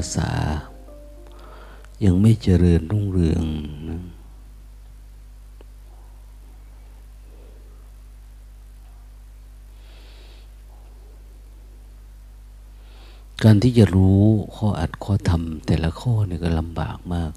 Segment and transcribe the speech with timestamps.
[0.00, 0.30] าษา
[2.04, 3.44] ยังไม่เจริญรุ่งเรือง
[3.88, 4.00] นะ
[13.44, 14.22] การที่จะรู้
[14.56, 17.32] ข้ออัดข้อทำแต่ละข้อเนี่ยก็ลำบากมาก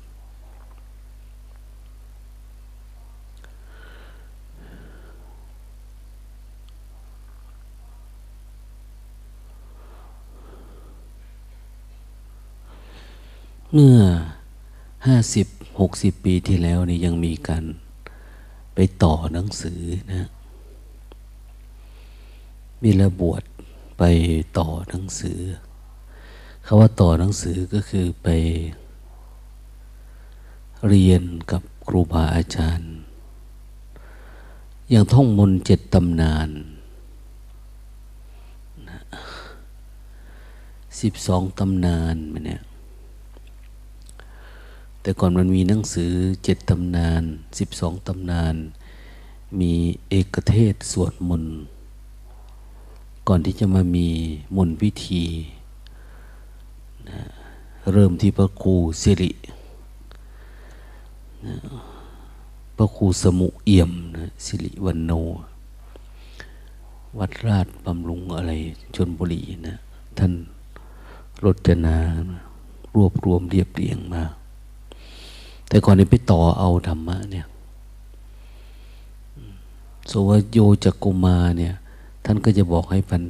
[13.75, 13.99] เมื่อ
[15.07, 15.47] ห้าสิบ
[15.79, 17.63] หกสิบปีที่แล้วนี่ยังมีการ
[18.75, 20.27] ไปต่อหนังสือนะ
[22.83, 23.41] มีระบวช
[23.97, 24.03] ไป
[24.57, 25.39] ต่อหนังสือ
[26.65, 28.29] คาว่าต่อหนังสือก็คือไป
[30.87, 32.93] เรียนกับครูบาอาจารย์
[34.89, 36.49] อย่างท่องมนเจ็ดตำนาน
[41.01, 42.63] สิบสองตำนานมันเนี่ย
[45.03, 47.23] แต่ก่อนมันมีหนังสือเจ็ดตำนาน
[47.59, 48.55] สิบสองตำนาน
[49.59, 49.73] มี
[50.09, 51.55] เอกเทศสวดมนต์
[53.27, 54.07] ก่อนที่จะมามี
[54.55, 55.23] มนต์พิธี
[57.09, 57.19] นะ
[57.91, 59.31] เริ่มที่พระครูสิริ
[61.45, 61.55] นะ
[62.77, 65.11] พระครูสมุเอี่ยมนะสิริวันโน
[67.17, 68.51] วัดราชบำรุงอะไร
[68.95, 69.75] ชนบุรีนะ
[70.17, 70.33] ท่าน
[71.43, 71.97] รจนา
[72.95, 74.23] รวบรวมเรียบเรียงมา
[75.73, 77.45] แต่ก่อนนี้ไปต่อเอาธรรมะเนี่ย
[80.11, 81.73] สวโยจักกุมาเนี่ย
[82.25, 83.23] ท่านก็จะบอกให้พัน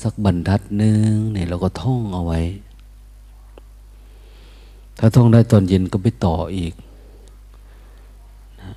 [0.00, 2.40] สักบรรทัดหนึ่งเนี่ยเราก็ท่องเอาไว้
[4.98, 6.74] ถ้าท่องได้ตอนเย็นก็ไปต่ออีก
[8.60, 8.70] นะ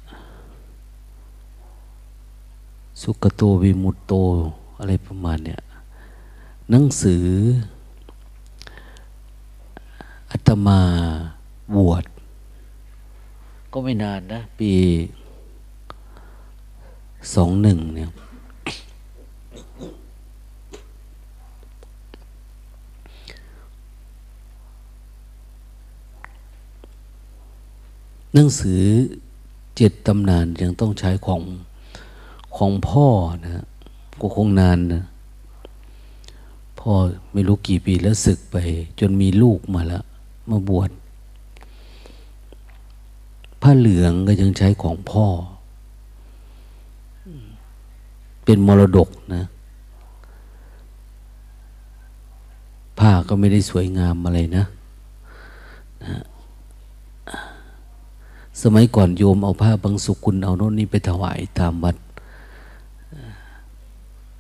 [3.02, 4.14] สุกโตวิมุตโต
[4.80, 5.60] อะไรประมาณเนี่ย
[6.70, 7.26] หนังสือ
[10.32, 10.80] อัตมา
[11.78, 12.06] บวช
[13.78, 14.72] ก็ไม่นานนะ ปี
[17.36, 18.10] สองหนึ่งเนี่ย
[28.34, 28.82] หนังสือ
[29.78, 31.42] เจ็ดตำนานยังต้องใช้ของ
[32.58, 33.08] ของพ่อ
[33.44, 33.66] นะ
[34.22, 35.04] ก็คงนานนะ
[36.80, 36.92] พ่อ
[37.34, 38.56] ไม่รู้กี่ปีแล้วศึกไป
[39.00, 40.04] จนมีลูกมาแล้ว
[40.52, 40.92] มาบวช
[43.68, 45.26] ผ้าเหลืองก็ยังใช้ของพ่อ
[48.46, 49.44] เป็นมรดกนะ
[53.00, 54.66] ผ้าก็ไม่ได้สวยงามอะไรนะ
[56.04, 56.16] นะ
[58.62, 61.96] สมัยก่อนโยมเอาผ้าบางสุกุลเอาโน่นนี่ไปถวายตามวัด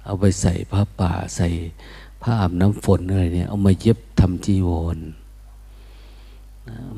[0.05, 1.47] เอาไปใส่ผ้าป่าใส่
[2.21, 4.97] ผ้าอาบน้ำฝนอะไรเนี่ย เอามาเย็บทำจีวร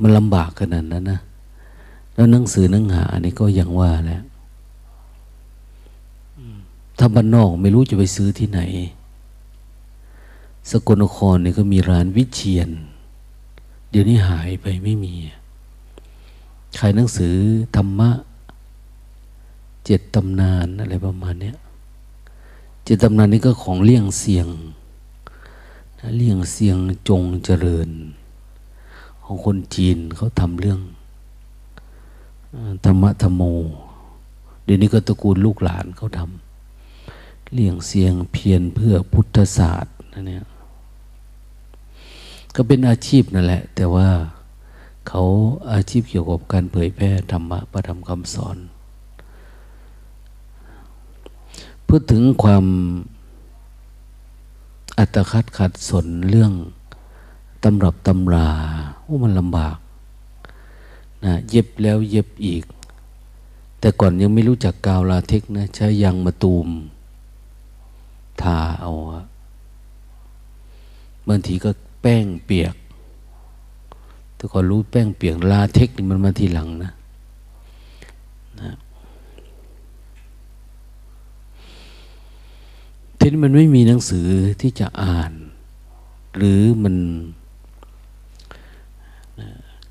[0.01, 1.19] มันลำบากขนาดนั้นนะ
[2.17, 4.21] แล้วหนังสือหนังหานี่ก็ยังว่าแหละ
[6.97, 8.61] ถ้าบ้านนอกไม่รู้จะไปซื้อที่ไหน
[10.69, 12.69] สกลนครนี่ก็มีร้านวิเชียน
[13.89, 15.13] เดี๋ยวนี้หายไปไม่มี
[16.77, 17.35] ขายหนังสือ
[17.75, 18.09] ธรรมะ
[19.85, 21.53] เจ็ดตำนานอะไรประมาณนี้
[22.83, 24.47] เจ็ดตำนานนี้ก็ของเลี่ยงเสียง
[26.17, 26.77] เลี่ยงเสียง
[27.07, 27.89] จงเจริญ
[29.23, 30.79] ของคนจีนเขาทำเรื่อง
[32.85, 33.43] ธรรมะธรรมโม
[34.63, 40.45] เดี๋ยวนี้ก็ตระกูลลูกหลานเขาทำเลี่ยงเสียงเพียรเพื่อพุทธศาสตร์นั่นเนี่ย
[42.55, 44.09] ก็เป็นอาชีพนั่นแหละ แต่ว่า
[45.07, 45.23] เขา
[45.73, 48.57] อาชีพเกี่ยวกับการเผยแพร่ธรรมะประธรรมคำสอน
[51.87, 52.65] พูดถึงความ
[54.97, 56.51] อัตคัดขัดสนเรื่อง
[57.63, 58.49] ตำรับตำรา
[59.07, 59.77] ว่ามันลำบาก
[61.25, 62.63] นะเย็บแล้วเย็บอีก
[63.79, 66.69] แต่ก่อนยังไม่รู้จักกาวลาเทคนะ ใช้ยางมาตูม
[68.41, 68.91] ทาเอา
[71.27, 71.69] บางทีก็
[72.01, 72.75] แป้งเปียก
[74.35, 76.91] แต่ก่อนรู้แป้งเปียกลาเทคนี่มันมาทีหลังนะ
[78.61, 78.71] นะ
[83.19, 84.27] ทีนี้มันไม่มีหนังสือ
[84.61, 85.31] ที่จะอ่าน
[86.37, 86.95] หรือมัน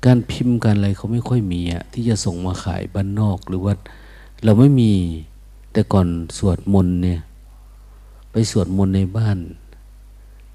[0.05, 3.73] การพิมพ์การอะไรเขาไม่ค่อยมีอะที่จะส่งมาขายบ้านนอกหรือว่า
[4.43, 4.93] เราไม่มี
[5.71, 6.07] แต่ก่อน
[6.37, 7.21] สวดมนต์เนี่ย
[8.31, 9.37] ไปสวดมนต์ในบ้าน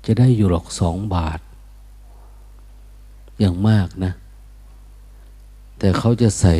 [0.06, 1.40] จะได้อยู่หรอกสองบาท
[3.40, 4.12] อย่างมากนะ
[5.78, 6.54] แต่เขาจะใส่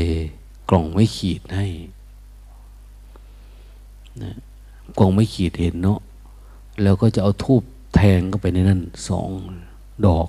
[0.70, 1.66] กล่องไม่ขีดให้
[4.22, 4.32] นะ
[4.98, 6.00] กล่องไม่ขีดเห็นเนาะ
[6.82, 7.62] แล้วก็จะเอาทูบ
[7.94, 9.28] แทงเข้าไปในนั้นสอง
[10.06, 10.28] ดอก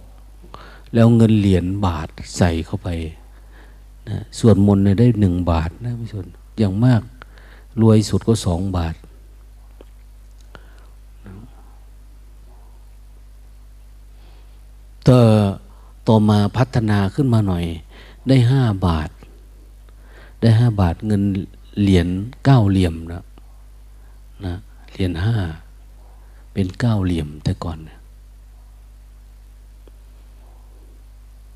[0.93, 2.07] แล้วเงินเหรียญบาท
[2.37, 2.89] ใส่เข้าไป
[4.09, 6.25] นะส่วนมนได้หนึ่งบาทนะพี่ชน
[6.59, 7.01] อย่างมาก
[7.81, 8.95] รวยสุดก็สองบาท
[15.07, 15.19] ต่อ
[16.07, 17.65] ต่อมาพัฒนาขึ้นมาหน่อย
[18.27, 19.09] ได้ห้าบาท
[20.41, 21.23] ได้ห้าบาทเงิน
[21.81, 22.07] เหรียญ
[22.45, 23.25] เก้าเหลี่ยมนะ
[24.45, 24.53] นะ
[24.91, 25.35] เหรียญห้า
[26.53, 27.97] เป็นเก้าเหลี่ยมแต่ก่อนนะ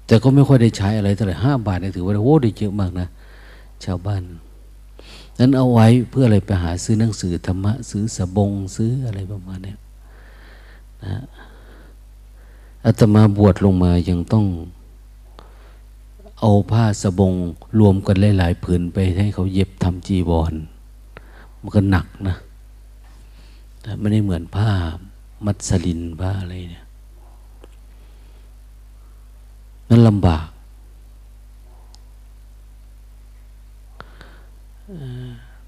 [0.07, 3.07] แต่ก็ไม่ค่อยได้ใช้อะไรเท่าไหร่ห้าบาทเนี่ยถือว่าโอ้ได้เยอะมากนะ
[3.83, 4.24] ชาวบ้าน
[5.39, 9.75] นั้นเอาไว้เพื่ออะไรไปหาซื้อหนังสือธรรมะซื้อสบงซื้ออะไรประมาณนี้
[11.04, 11.15] นะ
[12.86, 14.45] อาตมาบวชลงมายังต้อง
[16.39, 17.33] เอาผ้าสบง
[17.80, 20.54] รวมกันหลายๆผืนไปให้เขาเย็บทำจีวร
[21.59, 22.36] มันก็หนักนะ
[23.81, 24.69] แต่ไม่ได้เหมือนผ้า
[25.45, 26.87] มัสลินผ้าอะไรเนี่ย
[29.89, 30.48] นั่นลำบาก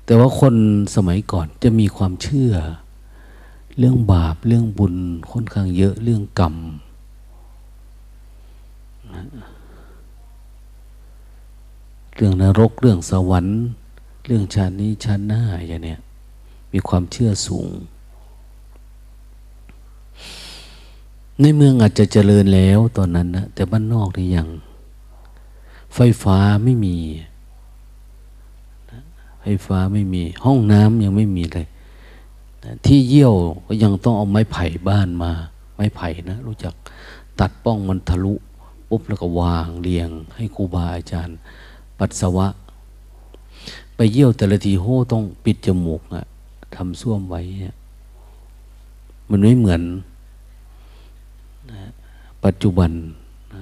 [0.06, 0.56] แต่ว่าคน
[0.96, 2.52] สมัยก่อนจะมีความเชื่อ
[3.78, 4.96] เรื่องบาปเรื่องบุญ
[5.32, 6.56] ค่อนข้างเยอะเรื่องกรรม
[12.16, 13.60] เรื่องนรกเรื่องสวรรค์
[14.26, 16.00] เรื่องชาตินี้ชาติหน้าอย่างเนี้ย
[16.74, 17.70] มีความเชื่อสูง
[21.42, 24.48] ในเมืองอาจจะเจริญแล้วตอนนั้นนะแต่บ้านนอกนี่ยัง
[25.96, 26.96] ไฟฟ้าไม่มี
[29.42, 31.68] ไฟฟ้าไม่มี ห้องน้ำยังไม่มีเลย
[32.86, 33.34] ที่เยี่ยว
[33.66, 35.32] ก็ยังต้องเอาไม้ไผ่บ้านมา
[35.76, 36.74] ไม้ไผ่นะ รู้จัก
[37.40, 38.34] ตัดป้องมันทะลุ
[38.90, 41.38] ปุ๊บแล้วก็วางเรียง ให้ครูบาอาจารย์
[41.98, 42.48] ปัสสาวะ
[43.96, 46.26] ไปเยี่ยวแต่ละทีโหต้องปิดจมูกอะ
[46.76, 47.42] ทำส้วมไว้
[49.30, 49.82] มันไม่เหมือน
[52.46, 52.92] ปัจจุบัน
[53.54, 53.62] นะ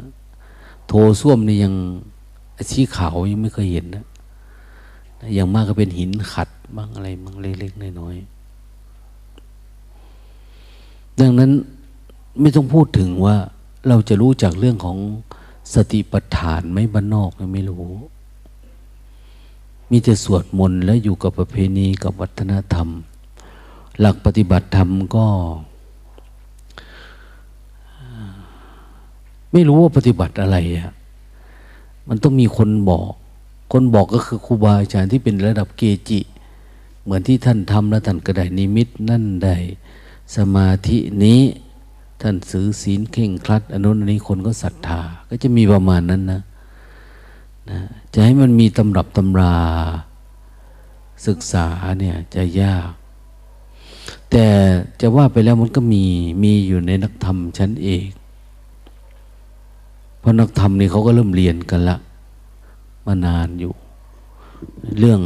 [0.87, 1.73] โถส้วมนี่ยัง
[2.71, 4.05] สีขาวยังไม่เคยเห็นนะ
[5.33, 11.51] อย่างมากก็เป็นหินขัดบ้างอะไรบ้างเล็กๆน้อยๆดังนั้น
[12.39, 13.35] ไม่ต้องพูดถึงว่า
[13.87, 14.97] เราจะรู้จักเรื่องของ
[15.73, 17.85] สติปัฏฐานไม่บ้านนอกไม่รู้
[19.91, 22.87] มีแต่สวดมนต์และอยู่กับประเพณีกับวัฒนธรรม
[23.99, 25.25] หลักปฏิบัติธรรมก็
[29.57, 30.91] ไม่รู้ว่าปฏิบัติอะไรอะ
[32.07, 33.11] มันต้องมีคนบอก
[33.71, 36.19] คนบอกก็คือครูบาอาจารย์ที่เป็นระดับเกจิ
[37.03, 39.55] เหมือนที่ท่านทำแล้วท่านก็ได้นิมิตนั่นได้
[40.35, 41.41] สมาธินี้
[42.21, 46.41] ท่านซื้อศีลเข่งครัดอนุนนี้คนก็ศรัทธา ก็จะมีประมาณนั้นนะ
[47.69, 47.79] นะ
[48.13, 49.55] จะให้มันมีตำรับตำรา
[51.27, 51.67] ศึกษา
[51.99, 52.91] เนี่ยจะยาก
[54.31, 54.45] แต่
[55.01, 56.03] จะว่าไปแล้วมันก็มี
[56.43, 58.09] มีอยู่ในนักธรรมชั้นเอก
[60.19, 61.97] เพราะนักธรรมนี่เขาก็เริ่มเรียนกันละ
[63.05, 63.73] มานานอยู่
[64.99, 65.21] เรื่อง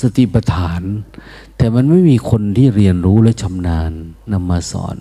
[0.00, 0.82] สติปัฏฐาน
[1.56, 3.92] แต่มันไม่มีคนที่เรียนรู้และชำนาญ
[4.32, 4.96] นำมาสอน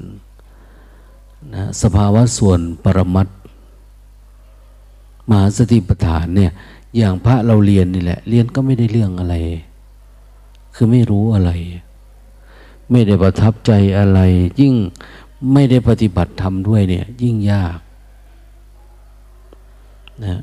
[1.56, 3.28] นะสภาวะส่วนปรมัต
[5.30, 6.52] มหาสติปัฏฐานเนี่ย
[6.98, 9.36] อย่างพระเราเรียนนี่แหละ เรียนก็ไม่ได้เรื่องอะไร
[10.76, 11.52] คือไม่รู้อะไร
[12.92, 14.20] ไม่ได้ประทับใจอะไร
[14.62, 14.74] ยิ่ง
[15.54, 17.78] ไม่ได้ปฏิบัติธรรมด้วยเนี่ย ยิ่งยาก
[20.24, 20.42] นะ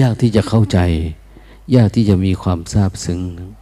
[0.00, 0.78] ยากที่จะเข้าใจ
[1.74, 3.52] ยากที่จะมีความทราบซึ้งนะ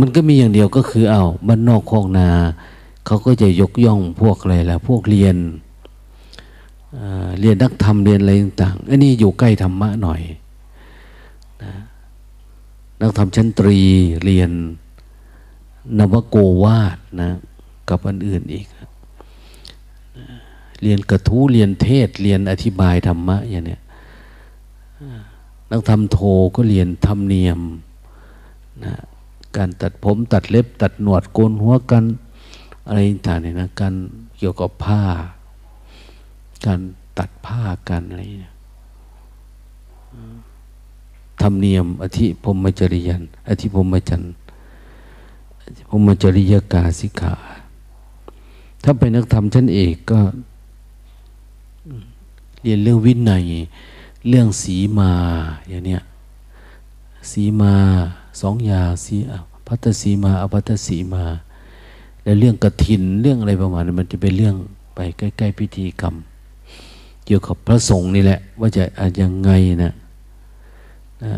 [0.00, 2.28] มันก็มีอย่างเดียวก็คือเอาบ้านนอกคลองนา
[3.06, 5.36] เขาก็จะยกย่องพวกอะไรล่ะ พวกเรียน
[7.40, 10.20] เรียนนักธรรมเรียนอะไรต่างๆอันนี้อยู่ใกล้ธรรมะหน่อย
[11.62, 11.72] นะ
[13.00, 13.78] นักธรรมชั้นตรี
[14.24, 14.50] เรียน
[15.98, 17.30] นวโกวาดนะ
[17.90, 18.66] กับอันอื่นอีก
[20.82, 23.80] เรียนกระทู้เรียนเทศเรียนอธิบายธรรมะอย่างเนี้ย
[25.70, 26.18] นักทำโท
[26.54, 27.60] ก็เรียนธรรมเนียม
[28.84, 28.94] นะ
[29.56, 32.04] การตัดผมตัดเล็บ ตัดหนวดโกนหัวกัน
[32.86, 33.94] อะไรต่างเนี่ยนะการ
[34.38, 35.02] เกี่ยวกับผ้า
[36.66, 36.80] การ
[37.18, 38.54] ตัดผ้ากันอะไรเนี่ย
[41.42, 44.22] ธรรมเนียม อธิพมจริยัน อธิพมจัน
[45.88, 47.32] พรมจริยกาสิกา
[48.90, 50.20] ถ้าเป็นนักธรรมชั้นเอกก็
[52.62, 53.44] เรียนเรื่องวินัย
[54.28, 55.12] เรื่องสีมา
[55.68, 56.02] อย่างเนี้ย
[57.30, 57.74] สีมา
[58.40, 59.14] สองอย่างสี
[59.66, 61.24] พัตสีมาอภัตสีมา
[62.22, 64.54] แล้วเรื่องกระถินเรื่องอะไรประมาณนั้นมันจะเป็นเรื่อง
[64.94, 66.14] ไปใกล้ ๆ พิธีกรรม
[67.24, 68.84] เกี่ยวกับพระสงฆ์นี่แหละ ว่าจะ
[69.20, 69.50] ยังไง
[69.84, 69.92] นะ
[71.24, 71.32] นะ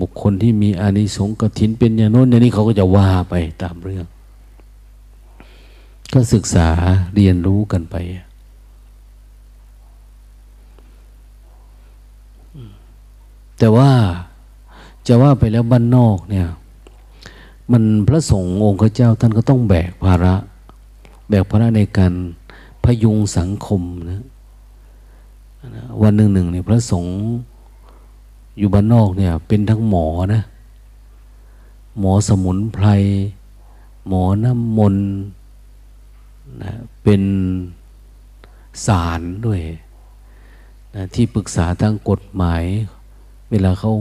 [0.00, 3.34] บุคคลที่มีอานิสงส์กระถินเป็นอย่างโน้นอย่างนี้เขาก็จะว่าไป
[3.64, 4.06] ตามเรื่อง
[6.16, 6.68] ก็ศึกษา
[7.14, 7.96] เรียนรู้กันไป
[13.58, 13.90] แต่ว่า
[15.06, 16.46] จะว่าไปแล้วบ้านนอกเนี่ย
[17.72, 20.34] มันพระสงฆ์องค์เจ้าท่านก็ต้องแบกภาระ
[21.28, 22.12] แบกภาระในการ
[22.84, 24.22] พยุงสังคมนะ
[26.02, 27.14] วันหนึ่งหนึ่งเนี่ยพระสงฆ์
[28.58, 30.42] อยู่บ้านนอกเนี่ย เป็นทั้งหมอนะ
[31.98, 32.86] หมอสมุนไพร
[34.08, 35.06] หมอน้ำมนต์
[36.62, 36.72] นะ
[37.02, 37.22] เป็น
[38.86, 39.60] สารด้วย
[40.94, 42.62] นะที่ปรึกษาทางกฎหมาย
[43.50, 43.92] เวลาเขา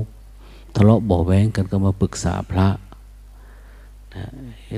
[0.75, 2.67] ทะเลาะเบาแว้งกันก็มาปรึกษาพระ
[4.15, 4.25] นะ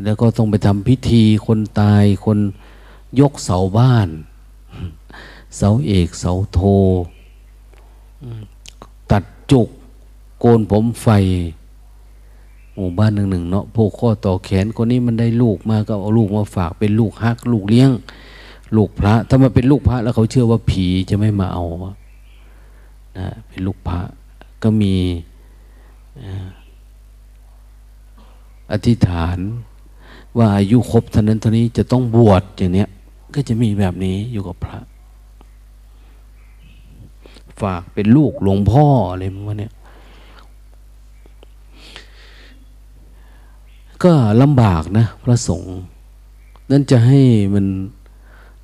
[0.06, 2.40] แล้วก็ต้องไปทำพิธีคนตายคน
[3.20, 4.10] ยกเสาบ้าน
[5.58, 6.60] เสาเอกเสาโท
[9.12, 9.70] ตัดจุก
[10.40, 11.08] โกนผมไฟ
[12.78, 17.92] หมู่บ้านหนึ่งหนึ่งเนาะพวกข้อต่อแขนคนนี้มันได้ลูกมาก็เอาลูกมาฝากเป็นลูกฮัก ลูกเลี้ยง
[18.76, 24.00] ลูกพระ ถ้ามาเป็นลูกพระแล้วเขาเชื่อว่าผีจะไม่มาเอานะเป็นลูกพระ
[24.64, 24.94] ก็มี
[28.72, 29.38] อธิษฐาน
[30.38, 32.90] ว่าอายุครบเท่านั้นเท่านี้จะต้องบวชอย่างเนี้ย
[33.36, 34.78] ก็จะมีแบบนี้อยู่กับพระ
[37.62, 39.70] ฝากเป็นลูกหลวงพ่ออะไรประมาณนี้
[44.04, 45.72] ก็ลำบากนะพระสงฆ์
[46.70, 47.20] นั่นจะให้
[47.54, 47.66] มัน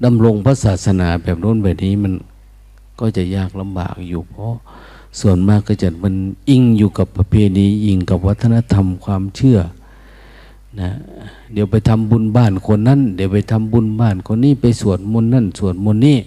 [0.04, 2.14] ดำรงพระศาสนาแบบโน้นแบบนี้มัน
[3.00, 4.54] ก็จะยากลำบากอยู่ เพราะ
[5.20, 6.16] ส่วนมากก็จะมัน
[6.50, 9.60] อิงอยู่กับประเพณีอิงกับวัฒนธรรมความเชื่อ
[10.82, 10.90] นะ
[11.54, 16.20] เดี๋ยวไปทำบุญบ้านคนนั้น เดี๋ยวไปทำบุญบ้านคนนี้ไปสวดมนต์นั่นสวดมนต์นี่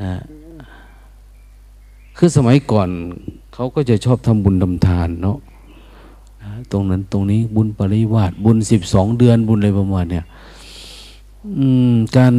[0.00, 0.12] นะ
[2.16, 2.88] คือสมัยก่อน
[3.54, 5.49] เขาก็จะชอบทำบุญทำทานเนาะนะ
[6.72, 10.24] ตรงนั้นตรงนี้บุญปริวาสบุญสิบสองเดือนบุญอะไรประมาณเนี่ย
[12.16, 12.34] การ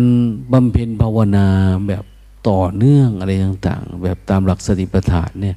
[0.51, 1.47] บำเพ็ญภาวนา
[1.87, 2.03] แบบ
[2.49, 5.55] ต่อเนื่องอะไรต่างๆ แบบตามหลักสติปัฏฐานเนี่ย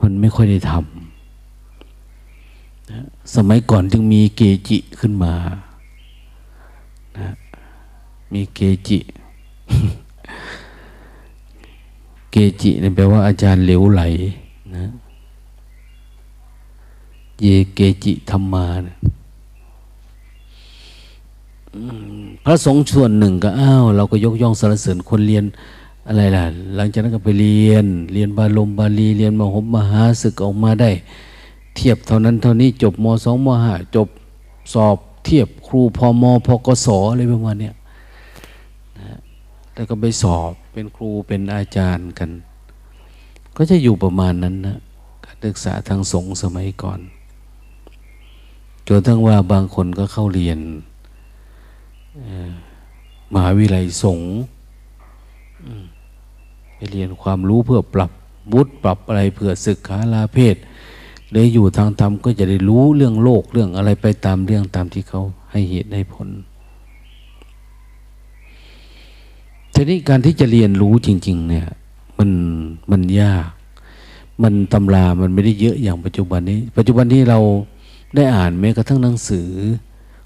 [0.00, 0.82] มันไม่ค่อยได้ทำ
[3.34, 5.32] สมัยก่อนจึงมีเกจิขึ้นมา
[7.18, 7.28] นะ
[8.32, 8.98] มีเกจิ
[12.30, 14.02] เกจิเนี่ยแปลว่าอาจารย์เหลวไหล
[14.76, 14.86] นะ
[17.42, 18.96] เยเกจิธรรมานะ
[22.44, 25.44] พระสงฆ์ส่วนหนึ่งก็อ้าวเราก็ยกย่องสรรเสริญคนเรียน
[26.06, 26.44] อะไรล่ะ
[26.76, 30.90] หลังจากนั้นก็ไปเรียน เรียนบาลมบาลีเรียนมหมมหาศึกออกมาได้
[31.76, 34.08] เทียบเท่านั้นเท่านี้จบมสองมห้าจบ
[34.74, 37.70] สอบเทียบครูพอมพกศอะไรประมาณนี้
[38.98, 39.18] นะ
[39.74, 42.30] แล้วก็ไปสอบเป็นครูเป็นอาจารย์กัน
[43.56, 44.78] ก็จะอยู่ประมาณนั้นนะ
[45.24, 47.00] การศึกษาทางสงฆ์สมัยก่อน
[48.86, 50.58] จนทั้งว่าบางคนก็เข้าเรียน
[53.32, 54.28] มหาวิทยาลัยสงฆ์
[56.74, 58.10] ไปเรียนความรู้เพื่อปรับ
[58.52, 60.56] บุตรปรับอะไรเพื่อศึกษาลาเพศ
[61.32, 66.28] เลยอยู่ทางธรรมก็จะได้รู้เรื่องโลกเรื่องอะไรไปตามเรื่องตามที่เขาให้เหตุให้ผล
[69.74, 71.66] ทีนี้การที่จะเรียนรู้จริง ๆ เนี่ย
[72.18, 72.30] มัน
[72.90, 73.48] มันยาก
[74.42, 77.38] มันตำรามันไม่ได้เยอะอย่างปัจจุบันนี้ ปัจจุบันนี้เรา
[78.14, 79.50] ได้อ่านแม้กระทั่งหนังสือ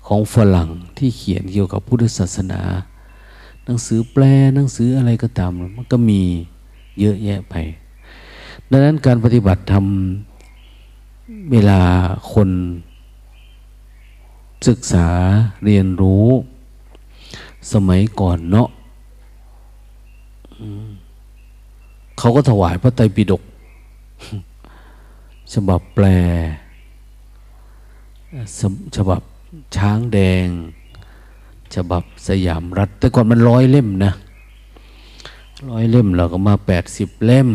[0.07, 2.63] ของฝรั่งที่เขียนเกี่ยวกับพุทธศาสนา
[3.65, 4.23] หนังสือแปล
[4.55, 6.23] หนังสืออะไรก็ตามมันก็มี
[7.01, 7.55] เยอะแยะไป
[8.71, 9.85] ดังนั้นการปฏิบัติธรรม
[11.51, 11.81] เวลา
[12.33, 12.51] คน
[14.69, 15.09] ศึกษา
[15.65, 16.27] เรียนรู้
[17.73, 18.69] สมัยก่อนเนาะ
[22.19, 23.43] เขาก็ถวายพระไตรปิฎก
[25.53, 26.07] ฉบับแปล
[28.97, 29.23] ฉบับ
[29.77, 30.47] ช้างแดง
[31.75, 34.13] ฉบับสยามรัฐ แต่ก่อนมันร้อยเล่มนะ
[35.71, 37.49] ร้อยเล่มเราก็มาแปดสิบเล่ม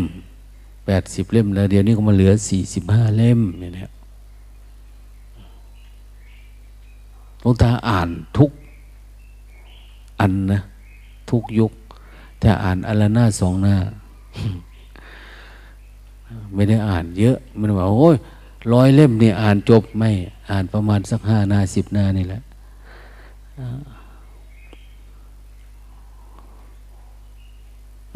[0.86, 3.92] แปดสิบเล่มแล้ว เดี๋ยวนี้ก็มาเหลือสี่สิบห้าเล่มเนี่ย
[7.42, 8.52] หลวงตาอ่านทุก
[10.20, 10.60] อันนะ
[11.30, 11.72] ทุกยุค
[12.40, 13.76] แต่อ่านอันละหน้าสองหน้า
[16.54, 18.16] ไม่ได้อ่านเยอะ มันบอกโอ้ย
[18.74, 20.12] ร้อยเล่มเนี่ยอ่านจบไม่
[20.50, 22.42] อ่านประมาณสักห้านาสิบนานี่แหละ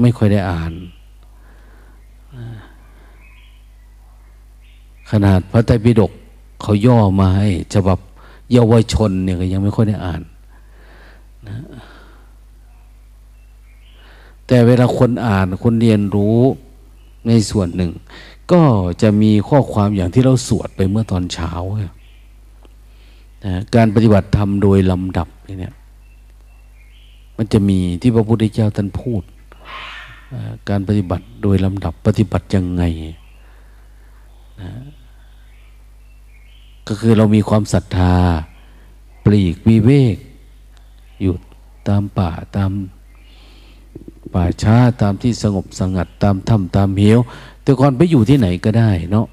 [0.01, 0.74] ไม่ค่อยได้อ่าน
[5.12, 6.12] ขนาดพระไตรปิฎก
[6.62, 8.00] เขาย่อมาให้ฉบับ
[8.51, 10.22] เยาวชนเนี่ยก็ยังไม่ค่อยได้อ่าน
[11.48, 11.58] นะ
[14.48, 16.38] แต่เวลาคนอ่านคนเรียนรู้
[17.27, 17.91] ในส่วนหนึ่ง
[18.51, 18.63] ก็
[19.01, 21.51] จะมีข้อความอย่างที่เราสวดไปเมื่อตอนเช้า
[23.46, 25.75] นะการปฏิบัติธรรมโดยลำดับเนี่ย
[27.38, 29.22] มันจะมีที่พระพุทธเจ้าท่านพูด
[30.70, 32.84] การปฏิบัติโดยลำดับปฏิบัติยังไง
[34.62, 34.72] นะ
[36.88, 38.15] ก็คือเรามีความศรัทธา
[39.25, 40.18] ปลีกวิเวก
[41.22, 41.34] อยู่
[41.88, 42.72] ตามป่าตาม
[44.34, 47.20] ป่าช้าตามที่สงบสงัดตามถ้ำตามเหว
[47.69, 49.27] แต่ก่อนไปอยู่ที่ไหนก็ได้เนาะ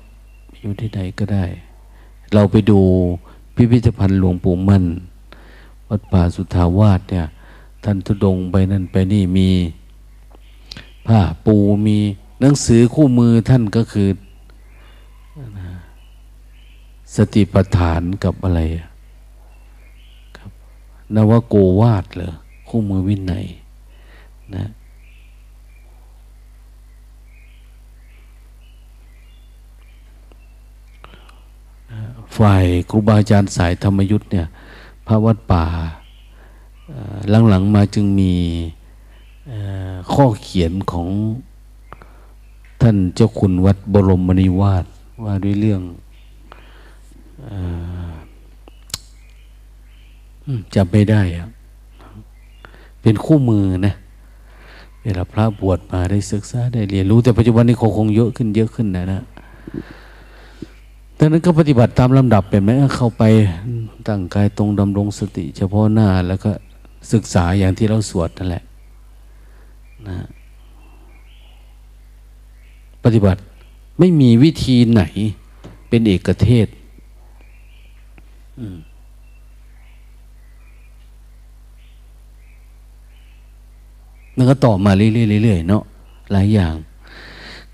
[0.60, 1.44] อยู่ที่ไหนก็ได้
[2.34, 2.80] เราไปดู
[3.56, 4.84] พิพิธภัณฑ์หลวงปู่มั่น
[5.88, 7.26] วัดป่าสุทธาวาสเนี่ย
[7.84, 9.50] ท่านทุดงไปนั่นไปนี่มี
[11.06, 11.98] ผ้าปูมี
[12.40, 14.08] หนังสือคู่มือท่านก็คือ
[17.16, 18.60] สติปัฏฐานกับอะไร
[20.36, 20.50] ครับ
[21.14, 22.32] นวโกวาดเหรอ
[22.68, 23.46] คู่มือวินัย
[24.56, 24.64] นะ
[32.36, 34.46] ฝ่ายครูบาอาจารย์สายธรรมยุทธ์เนี่ย
[35.06, 35.64] พระวัดป่า
[37.48, 38.32] หลังๆมาจึงมี
[40.12, 41.08] ข้อเขียนของ
[42.82, 44.84] ท่านเจ้าคุณวัดบรมมณีวาด
[45.24, 45.82] ว่าด้วยเรื่อง
[50.74, 51.46] จำไม่ได้อะ
[53.02, 53.94] เป็นคู่มือนะ
[55.02, 59.22] เวลาพระบวชมาได้ศึกษาได้เรียนรู้แต่ปัจจุบันนี้คงเยอะขึ้นเยอะขึ้นนะนะ
[61.18, 63.22] ดังนั้นก็ปฏิบัติตามลำดับเป็นไหมเข้าไป
[64.08, 66.50] ตั้งกายตรงดำรงสติ เฉพาะหน้าแล้วก็
[67.12, 68.62] ศึกษาอย่างที่เราสวดนั่นแหละ
[70.08, 70.16] นะ
[73.04, 73.40] ปฏิบัติ
[73.98, 75.02] ไม่มีวิธีไหน
[75.88, 76.68] เป็นเอกเทศ
[84.36, 85.82] นั่นก็ต่อมาเรื่อยๆเนาะ
[86.32, 86.74] หลายอย่าง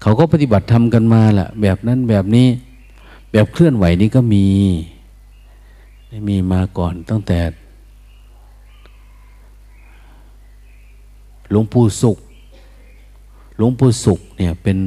[0.02, 2.48] เขาก็ปฏิบัติทำกันมาแหละแบบนั้นแบบนี้
[3.32, 4.46] แบบเคลื่อนไหวนี้ก็มี
[6.28, 7.38] มีมาก่อนตั้งแต่
[11.50, 12.18] หลวงปู่สุข
[13.56, 14.78] หลวงปู่สุขเนี่ยเป็น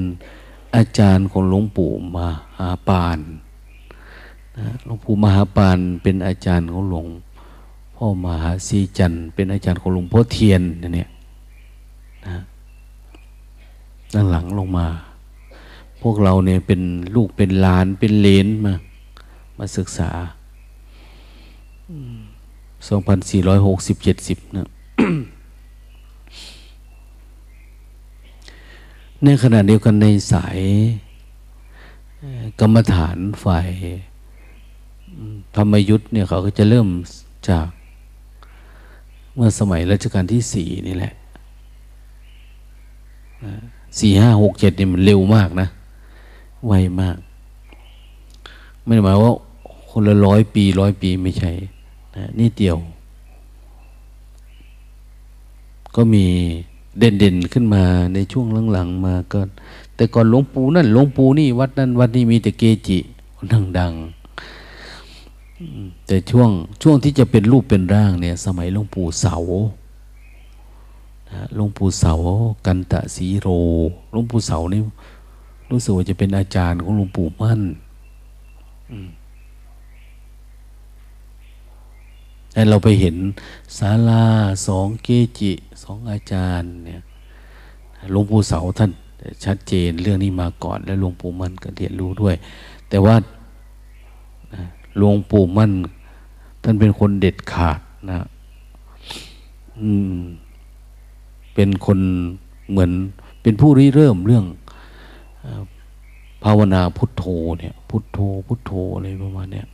[0.75, 2.17] อาจารย์ของหลวงปู่ม
[2.58, 3.19] หาปาน
[4.86, 7.08] หลวงปู่มหาปานเป็นอาจารย์ของหลวง
[7.95, 11.10] พ่อมหาสีจันเป็นอาจารย์ของหลวงพ่อเทียนเนี่ย
[12.27, 12.38] นะ
[14.13, 14.88] ด้านหลังลงมา
[16.09, 16.81] วกเราเนี่ยเป็น
[17.15, 18.73] ลูกเป็นหลานเป็นเลนมา
[19.57, 20.09] มาศึกษา
[22.87, 24.67] สองพันสี่ร้อยหกสิบเจ็ดสิบนะ
[29.23, 30.59] ในขณะเดียวกันในสาย
[32.59, 33.69] กรรมฐานฝ่าย
[35.55, 36.87] ธรรมยุทธ์เนี่ยเขาก็จะเริ่ม
[37.49, 37.67] จาก
[39.35, 41.13] เมื่อสมัยรัชกาลที่สี่นี่แหละ
[43.99, 45.67] สี่ห้าหกเจ็ดนี่มันเร็วมากนะ
[46.67, 47.17] ไวมาก
[48.84, 49.34] ไม่ได้หมายว่า
[49.89, 51.51] คนละร้อยปีร้อยปีไม่ใช่
[52.15, 52.78] นะนี่เดียว
[55.95, 56.25] ก็มี
[56.99, 59.39] เด่นๆขึ้นมาในช่วงหลังๆมาก็
[59.95, 62.97] แต่ก่อนหลวงปู่นั่นหลวงปู่นี่วัดนั้นวัดนี้มีแต่เกจิ
[63.80, 66.49] ดังๆแต่ช่วง
[66.82, 69.36] ช่วงที่จะเป็นรูปเป็นร่างเนี่ย สมัยหลวงปู่เสา
[71.56, 72.13] หลวงปู่เสา
[72.65, 73.47] กันตะสีโร
[74.12, 74.82] หลวงปู่เสานี่
[75.71, 77.62] รู้สึกว่าจะเป็นอาจารย์ของหลวงปู่มั่น
[82.51, 83.15] แต่เราไปเห็น
[83.78, 84.23] ศาลา
[84.67, 85.08] สองเก
[85.39, 85.51] จิ
[85.84, 87.01] สองอาจารย์เนี่ย
[88.12, 88.91] หลวงปู่เสาท่าน
[89.45, 92.36] ชัดเจนเรื่องนี้มาก่อน แล้วหลวงปู่มั่นก็เรียนรู้ด้วย
[92.89, 93.15] แต่ว่า
[94.97, 95.71] หลวงปู่มั่น
[96.63, 97.80] ท่านเป็นคนเด็ดขาด
[98.12, 98.19] นะ
[99.80, 100.17] อืม
[101.54, 101.99] เป็นคน
[102.69, 102.91] เหมือน
[103.41, 104.45] เป็นผู้ริเริ่มเรื่อง
[106.43, 107.25] ภาวนาพุทโธ
[107.60, 109.67] เนี่ย พุทโธพุทโธอะไรประมาณเนี้ย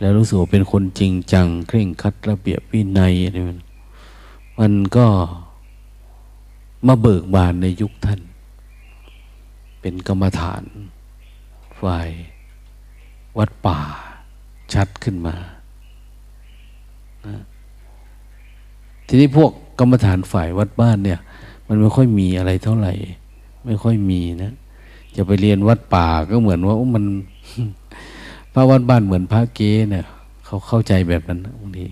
[0.00, 3.58] แล้วรู้สึกว่าเป็นคนจริงจัง เคร่งคัดระเบียบวินัยอะไรมัน
[4.58, 5.06] มันก็
[6.86, 8.20] มาเบิกบานในยุคท่าน
[9.80, 10.62] เป็นกรรมฐาน
[11.80, 12.08] ฝ่าย
[13.38, 13.78] วัดป่า
[14.74, 15.36] ชัดขึ้นมา
[19.06, 21.20] ทีนี้พวกกรรมฐานฝ่ายวัดบ้านเนี่ย
[21.66, 22.92] มันไม่ค่อยมีอะไรเท่าไหร่
[23.66, 24.52] ไม่ค่อยมีนะ
[25.16, 27.04] จะไปเรียนวัดป่าก็เหมือนว่ามัน
[28.52, 30.04] พระวัดบ้านเหมือนพระเกเนี่ย
[30.44, 31.86] เขาเข้าใจแบบนั้นบางที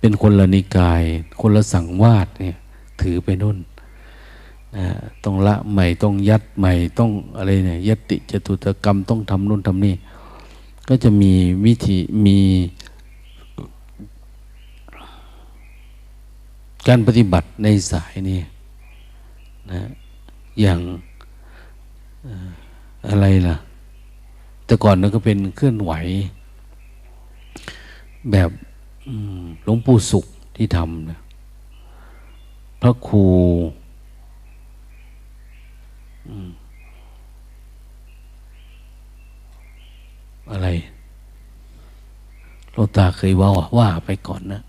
[0.00, 1.02] เป็นคนละนิกาย
[1.40, 2.56] คนละสังวาสเนี่ย
[3.00, 3.58] ถือไปนู่น
[4.76, 4.86] นะ
[5.24, 9.94] ต้องละใหม่ต้องยัดใหม่ต้องอะไรเนี่ยยติจตุตกรรมต้องทำนู่นทำนี่
[10.88, 11.32] ก็จะมี
[11.66, 12.38] วิธีมี
[16.88, 18.38] การปฏิบัติในสายนี้
[19.70, 19.80] นะ
[20.60, 20.80] อย่าง
[23.08, 23.56] อะไรล่ะ
[24.64, 25.92] แต่ก่อนนั้นก็เป็นเคลื่อนไหว
[28.30, 28.50] แบบ
[29.64, 31.18] หลวงปู่สุขที่ทำนะ
[32.80, 33.24] พระครู
[40.50, 40.68] อะไร
[42.72, 44.62] โลตาเคยว่าว่าไปก่อนนะ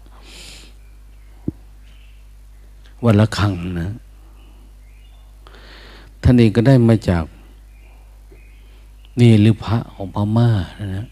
[3.05, 3.89] วันละครั้งนะ
[6.21, 7.23] ท่านเองก็ได้มาจาก
[9.19, 10.49] นี่หรือพระของพม่า
[10.97, 11.07] นะ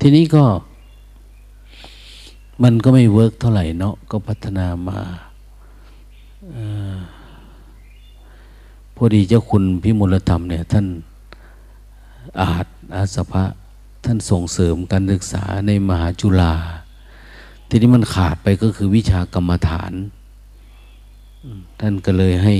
[0.00, 0.44] ทีนี้ก็
[2.62, 4.98] มันก็ไม่ work เท่าไหร่เนาะก็พัฒนามา
[8.94, 10.86] พอดีเจ้าคุณพิมลธรรมเนี่ย ท่าน
[12.40, 13.44] อาจอาสภะ
[14.04, 16.54] ท่านส่งเสริมการศึกษาในมหาจุฬา
[17.68, 19.92] ทีนี้มันขาดไปก็คือวิชากรรมฐาน
[21.80, 22.54] ท่านก็เลยให้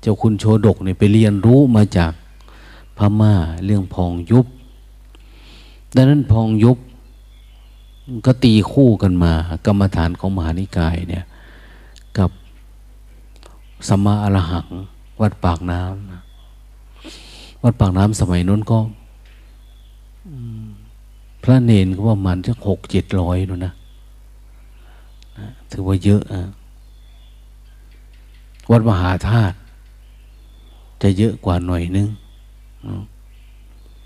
[0.00, 2.12] เจ้าคุณโชดกเนี่ยไปเรียนรู้มาจาก
[2.96, 3.34] พม่า
[3.64, 4.46] เรื่องพองยุบ
[5.94, 6.78] ดังนั้นพองยุบ
[8.26, 9.32] ก็ตีคู่กันมา
[9.66, 11.24] กรรมฐานของมหานิกายเนี่ย
[12.18, 12.30] กับ
[13.88, 14.68] สัมมาอรหัง
[15.20, 18.78] วัดปากน้ำวัดปากน้ำสมัยนั้นก็
[21.42, 23.72] พระเนนก็ประมาณสักหกเจ็ดร้อยนู่นนะ
[25.70, 26.40] ถือว่าเยอะอะ
[28.70, 29.56] วัดมหาธาตุ
[31.02, 32.08] จะเยอะกว่าหน่อยนึง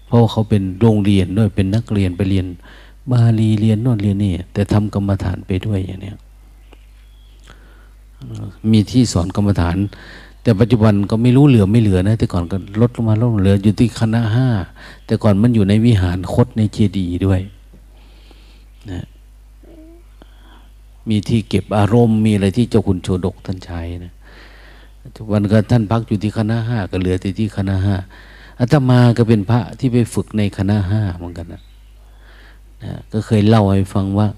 [0.06, 2.46] เพราะเขาเป็นโรงเรียนด้วยเป็นนักเรียนไปเรียน
[3.10, 6.12] บาลีเรียนน่นเรียนนี่แต่ทำกรรมฐานไปด้วยอย่างนี้
[8.70, 9.76] มีที่สอนกรรมฐาน
[10.42, 14.48] แต่ปัจจุบันก็ไม่รู้เหลือไม่เหลือนะ แต่ก่อนก็ลดลงมาลดเหลืออยู่ที่คณะห้า
[15.06, 17.40] แต่ก่อนมันอยู่ในวิหารคดในเจดีย์ด้วย
[18.90, 19.04] นะ
[21.08, 24.12] มีที่เก็บอารมณ์มีอะไรที่เจ้าคุณโชดกท่านใช้นะ
[25.16, 27.96] ทุกวันก็ท่านพักอยู่ที่คณะห้าก็เหลือที่ที่คณะห้า
[28.58, 31.62] อาตมาก็เป็นพระที่ไปฝึกในคณะห้าเหมือนกันนะ
[32.82, 34.28] นะก็เคยเล่าให้ฟังว่า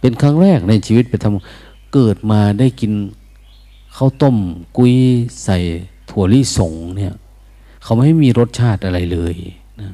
[0.00, 2.92] เป็นครั้งแรกในชีวิตไปทำเกิดมาได้กิน
[3.96, 4.36] ข้าวต้ม
[4.76, 4.94] กุ้ย
[5.44, 5.58] ใส่
[6.10, 7.14] ถั่วลิสงเนี่ย
[7.82, 9.34] เขาไม่มีรสชาติอะไรเลย
[9.80, 9.90] นะ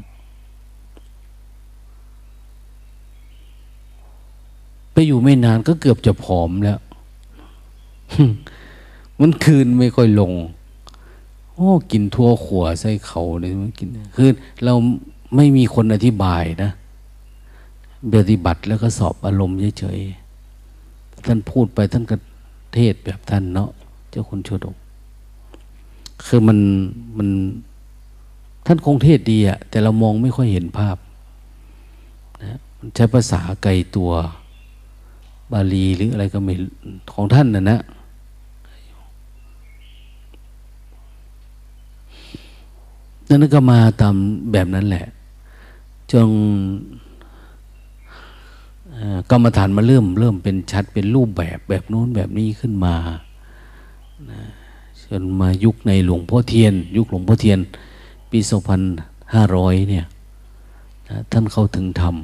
[4.92, 6.80] ไปอยู่ไม่นานก็เกือบจะผอมแล้ว
[9.20, 10.32] มันคืนไม่ค่อยลง
[11.54, 14.28] โอ้กินทั่วขัวใส่เขาเลยมันกินคือ
[14.64, 14.74] เรา
[15.36, 16.70] ไม่มีคนอธิบายนะ
[18.14, 22.16] ปฏิบัติแล้วก็สอบอารมณ์เฉยๆท่านพูดไปท่านก็
[22.74, 23.70] เทศแบบท่านเนาะ
[24.10, 24.76] เจ้าคุณโชดก
[26.26, 26.58] คือมัน
[27.18, 27.28] มัน
[28.66, 30.96] ท่านคงเทศดีอะแต่เรามองไม่ค่อยเห็นภาพ
[32.42, 34.10] นะมันใช้ภาษาไกลตัว
[35.52, 36.54] บาลีหรืออะไรก็ไม่
[37.12, 37.78] ของท่านนะนะ
[43.30, 44.16] นั่นก็มาตาม
[44.52, 45.06] แบบนั้นแหละ
[46.12, 46.30] จง
[49.30, 52.94] กรรมฐานมาเริ่มเริ่มเป็นชัดเป็นรูปแบบแบบนู้นแบบนี้ขึ้นมา
[55.04, 57.58] จนมายุคในหลวงพ่อเทียน ยุคหลวงพ่อเทียน
[58.30, 58.80] ปีสองพัน
[59.34, 60.06] ห้าร้อยเนี่ย
[61.32, 62.16] ท่านเข้าถึงธรรม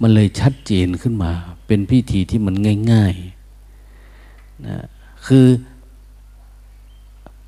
[0.00, 1.30] มันเลยชัดเจนขึ้นมา
[1.66, 2.54] เป็นพิธีที่มัน
[2.92, 4.76] ง่ายๆนะ
[5.26, 5.46] คือ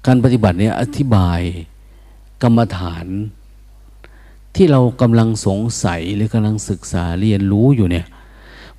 [0.07, 1.41] การปฏิบัติเนี่ยอธิบาย
[2.43, 3.07] กรรมฐาน
[4.55, 8.07] ที่เรากำลังสงสัยหรือกำลังศึกษาเรียนรู้อยู่เนี่ย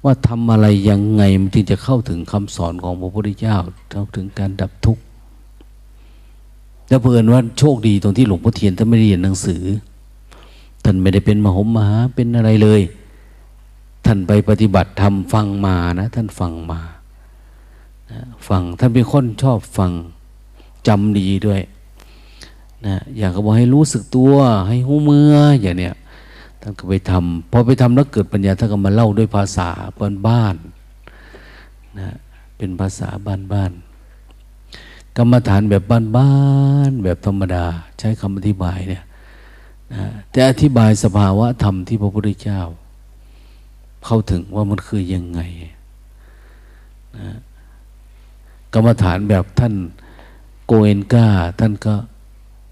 [0.03, 3.57] ว่าทำอะไรยังไงมันจึงจะเข้าถึงคำสอนของพระพุทธเจ้า
[3.91, 5.03] เข้าถึงการดับทุกข์
[6.87, 9.63] แล้วเพื่อนว่าโชคดีตรงที่หลวงพ่อเทียนท่านไม่เรียนหนังสือ
[10.83, 12.81] ท่านไม่ได้เป็นมหมมหาเป็นอะไรเลย
[14.05, 16.81] ท่านไปปฏิบัติทำฟังมานะท่านฟังมา
[18.47, 19.91] ฟังท่านเป็นคนชอบฟัง
[20.87, 21.61] จำดีด้วย
[22.87, 24.33] นะอยากก็บอกให้รู้สึกตัว
[24.67, 25.95] ให้หูเมื่ออย่างเนี้ย
[26.61, 29.69] ท่านก็ไปทำพอไปทำแล้วเกิดปัญญาท่านก็มาเล่าด้วยภาษา
[29.99, 30.55] บ้านบ้าน
[31.99, 32.09] นะ
[32.57, 33.71] เป็นภาษาบ้านบ้าน
[35.17, 36.33] กรรมฐานแบบบ้านบ้า
[36.89, 37.65] นแบบธรรมดา
[37.99, 39.03] ใช้คำอธิบายเนี่ย
[39.93, 42.61] นะแต่อธิบายสภาวะธรรมที่พระพุทธเจ้า
[44.05, 45.41] เข้าถึงว่ามันคือยังไง
[47.17, 47.29] นะ
[48.73, 49.73] กรรมฐานแบบท่าน
[50.65, 51.27] โกเอนกา
[51.59, 51.95] ท่านก็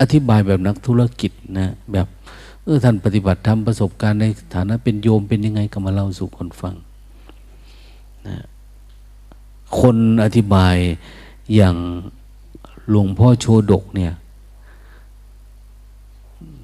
[0.04, 2.08] อธิบายแบบนักธุรกิจนะแบบ
[2.64, 6.76] เออท่านปฏิบัติทำประสบการณ์ในฐานะเป็นโยมเป็นยังไงก็มาเล่าสู่คนฟัง
[8.28, 8.38] นะ
[9.80, 10.76] คนอธิบาย
[11.56, 11.76] อย่าง
[12.90, 14.14] หลวงพ่อโชดกเนี่ย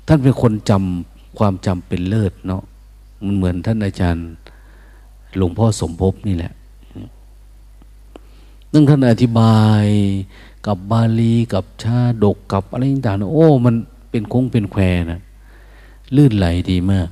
[0.07, 2.63] ท่านเป็นคนจำความจำเป็นเลิศเนาะ
[3.25, 4.27] มันเหมือนท่านอาจารย์
[5.37, 6.53] หลวงพ่อสมภพนี่แหละ
[8.73, 9.85] นั่งท่านอธิบาย
[10.67, 13.75] กับบาลีกับชาดกกับอะไรต่างๆโอ้ มัน
[14.09, 15.21] เป็นคงเป็นแควนะ
[16.15, 17.09] ลื่นไหลดีมาก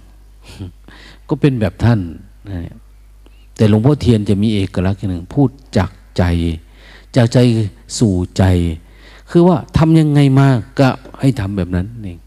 [1.27, 1.99] ก็เป็นแบบท่าน
[2.49, 2.73] นะ
[3.55, 6.23] แต่หลวงพ่อเทียนจะมีเอกลักษณ์หนึ่งพูดจากใจ
[7.15, 7.37] จากใจ
[7.97, 8.43] สู่ใจ
[9.29, 12.19] คือว่าทำยังไงมาก็ให้ทำแบบนั้นเอง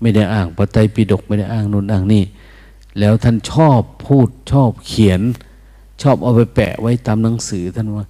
[0.00, 2.24] ไม่ได้อ้างพระไตรปิฎกไม่ได้อ้างนู่นอ้างนี่
[2.98, 5.20] แล้วท่านชอบพูดชอบเขียน
[6.02, 8.06] ชอบเอาไปแปะไว้ตามหนังสือท่านว่า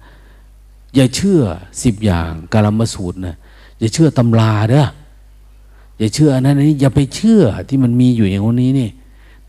[0.95, 1.41] อย่าเชื่อ
[1.83, 3.35] สิบอย่างกาลมสูตรนะ
[3.79, 4.85] อย่าเชื่อตำราเด้อ
[5.97, 8.89] อย่าเชื่ออันนั้นนี้อย่าไปเชื่อที่มันมีอยู่อย่างนี้นี่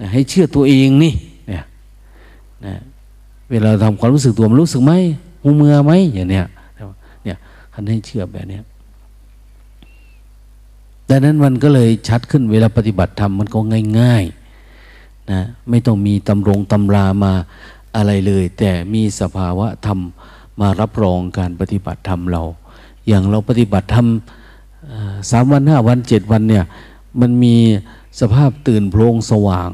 [0.00, 1.12] นะให้เชื่อตัวเองนี่
[1.48, 1.64] เนี่ย
[2.66, 2.74] นะ
[3.50, 4.92] เวลาทำความรู้สึกตัวมันรู้สึกไหม
[5.42, 6.46] หูเมือไหมอย่างเนี้ย
[7.24, 7.36] เนี่ย
[7.72, 8.62] ท่านให้เชื่อแบบเนี้ย
[11.08, 13.58] ดังนั้นมันก็เลยชัดขึ้นเวลาปฏิบัติธรรมมันก็
[14.00, 17.32] ง่ายๆนะไม่ต้องมีตำรงตำรามา
[17.96, 19.98] อะไรเลย แต่มีสภาวะธรรม
[20.60, 22.42] มารับรองการปฏิบัติธรรมเรา
[23.06, 24.06] อย่างเราปฏิบัติธรรม
[25.30, 26.64] สามวันห้าวันเจ็ดวันเนี่ย
[27.20, 27.56] มันมี
[28.20, 29.70] สภาพตื่นโพลงสว่าง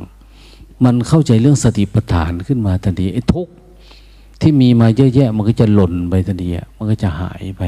[0.85, 3.49] มันเข้าใจเรื่องสติปัฏฐานขึ้นมาทันทีไอ้ทุก
[4.41, 7.63] ที่มีมาเยอะแยะ มันก็จะหล่นไปทันทีมันก็จะหายไป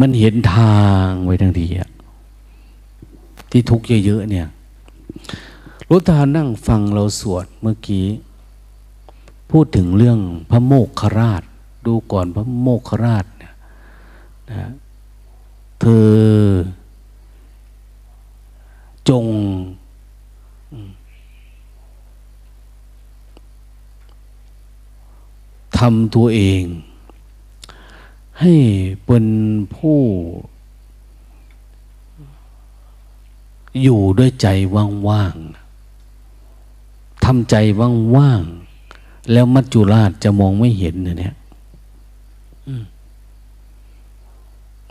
[0.00, 1.90] มันเห็นทางไว้ทันทีอะ
[3.50, 4.46] ที่ทุกข์เยอะๆเนี่ย
[5.90, 8.06] รุตานั่งฟังเราสวดเมื่อกี้
[9.50, 10.18] พูดถึงเรื่อง
[10.50, 11.42] พระโมกขราช
[11.86, 13.54] ดูก่อนพระโมกขราชเนี่ย
[14.50, 14.70] นะ
[15.80, 16.10] เธอ
[19.08, 19.24] จง
[25.78, 26.62] ทำตัวเอง
[28.40, 28.54] ให้
[29.04, 29.26] เป็น
[29.74, 30.00] ผู้
[33.82, 34.46] อยู่ด้วยใจ
[35.08, 38.59] ว่างๆทำใจว่างๆ
[39.32, 41.34] แล้วมัจจุราชจะมองไม่เห็นเนี่ย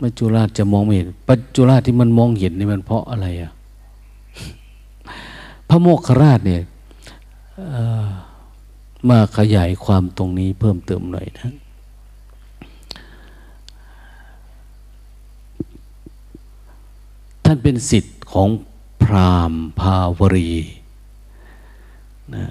[0.02, 3.52] มัจจุราชจะมองไม่เห็น ปัจจุราชที่มันมองเห็นนี่มันเพราะอะไรอะ
[5.68, 6.62] พระโมกขราชเนี่ย
[9.08, 11.52] มาขยายความตรงนี้เพิ่มเติมหน่อยนะ
[17.44, 18.48] ท่านเป็นสิทธิ์ของ
[19.02, 20.50] พราหมณ์ภาวรี
[22.34, 22.44] นะ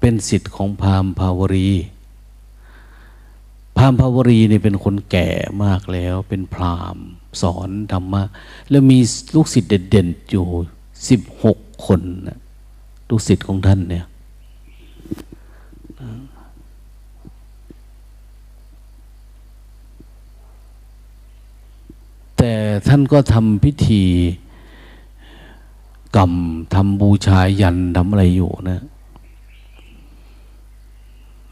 [0.00, 1.70] เป็นสิทธิ์ของพามภาวรี
[3.76, 5.28] พามภาวรีเนี่ยเป็นคนแก่
[5.64, 6.96] มากแล้ว เป็นพราม
[7.42, 8.22] สอนธรรมะ
[8.70, 8.98] แล้วมี
[9.34, 10.46] ลูกศิษย์เด่นๆอยู่
[11.08, 12.38] สิบหกคนนะ
[13.08, 14.06] ลูกศิษย์ของท่านเนี่ย
[22.36, 22.52] แต่
[22.88, 24.02] ท่านก็ทำพิธี
[26.16, 26.32] กรรม
[26.74, 28.80] ทำบูชายันทำอะไรอยู่นะ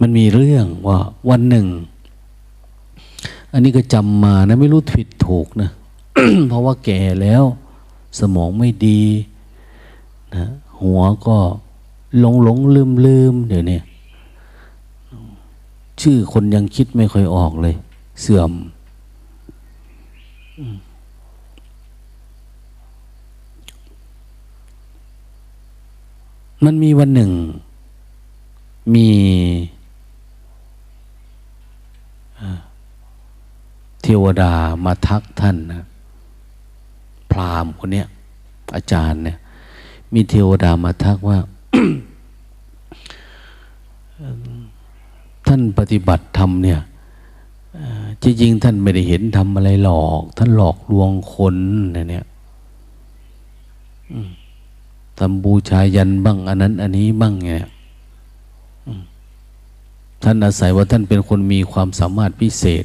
[0.00, 0.98] มันมีเรื่องว่า
[1.30, 1.66] วันหนึ่ง
[3.52, 5.70] อันนี้ก็จำมานะไม่รู้ผิดถูกนะ
[6.48, 7.44] เพราะว่าแก่แล้ว
[8.18, 9.00] สมองไม่ดี
[10.34, 10.46] นะ
[10.80, 11.36] หัวก็
[12.18, 13.80] หลงหลงลืมลืมเดี๋ยวนี้
[16.00, 17.74] ชื่อคนยังคิดไม่ค่อยออกเลย
[18.20, 18.50] เสื่อม
[26.64, 27.30] มันมีวันหนึ่ง
[28.94, 29.08] มี
[34.02, 34.52] เทวดา
[34.84, 35.84] มาทักท่านนะ
[37.30, 38.06] พราหมณ์คนเนี้ย
[38.74, 39.36] อาจารย์เนี่ย
[40.14, 41.38] มีเทวดามาทักว่า
[45.46, 46.80] ท่านปฏิบัติธรรมเนี่ย
[48.22, 51.56] จริงๆท่านไม่ได้เห็นทำอะไรหลอก ท่านหลอกลวงคน
[51.92, 52.26] เนี่ย
[55.18, 57.68] ทำบูชายันบ้าง อันนั้น อันนี้บ้างเนี่ย
[60.22, 62.84] ท่านอาศัยว่าท่านเป็นคนมีความสามารถพิเศษ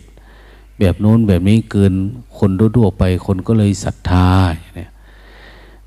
[0.79, 1.93] แบบโน้นแบบนี้เกิน
[2.37, 4.27] คนทั่วไปคนก็เลยศรัทธา
[4.75, 4.91] เนี่ย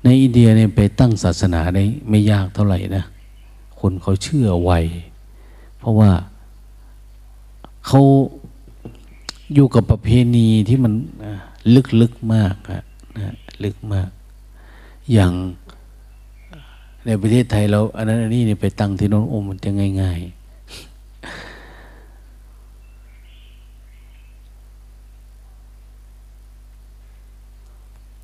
[0.03, 3.03] ในอินเดียเนี่ยไปตั้งศาสนาได้ไม่ยากเท่าไหร่นะ
[3.79, 4.71] คนเขาเชื่อไว
[5.77, 6.11] เพราะว่า
[7.87, 8.01] เขา
[9.53, 10.93] อยู่กับประเพณีที่มัน
[12.01, 12.83] ลึกๆมากอะ
[13.17, 14.09] นะลึกมาก
[15.13, 15.33] อย่าง
[17.05, 19.69] ในประเทศไทยเราอันนั้นอันนี้เนี่ยไปตั้งที่โน้นโอมันจะ
[20.01, 20.36] ง่าย ๆ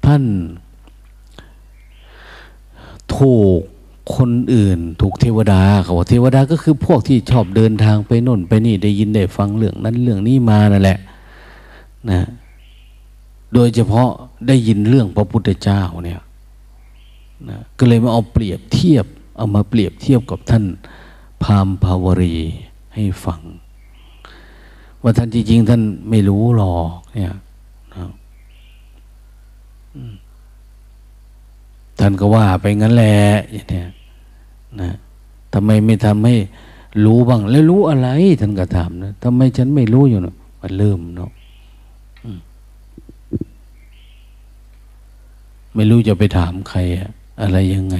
[0.05, 0.23] ท่าน
[3.17, 3.59] ถูก
[4.15, 10.99] คนอื่น ถูกเทวดาเขาบอกเทวดาก็คือพวกที่ชอบเดินทางไปน่นไปนี่ได้ยินได้ฟังเรื่องนั้นเรื่องนี้มานั่นแหละ
[12.11, 12.21] นะ
[13.53, 14.09] โดยเฉพาะ
[14.47, 16.21] ได้ยินเรื่องพระพุทธเจ้าเนี่ย
[17.49, 19.05] นะก็เลยมาเอาเปรียบเทียบ
[19.37, 20.63] เอามาเปรียบเทียบกับท่าน
[21.43, 22.35] พามภาวรี
[22.95, 23.41] ให้ฟัง
[25.01, 27.33] ว่าท่านจริงๆ ท่านไม่รู้หรอกเนี่ย
[27.93, 28.09] นะ
[31.99, 33.17] ท่านก็ว่าไปงั้นแหละ
[33.51, 33.89] อย่างเนี้ย
[34.82, 34.91] นะ
[35.53, 36.36] ทำไมไม่ทำให้
[37.06, 38.10] รู้บ้าง แล้วรู้อะไร
[38.41, 41.32] ท่านก็ถามนะทำไมฉันไม่รู้อยู่เนาะมันเริ่มเนาะ
[45.75, 47.10] ไม่รู้จะไปถามใครอะ
[47.41, 47.97] อะไรยังไง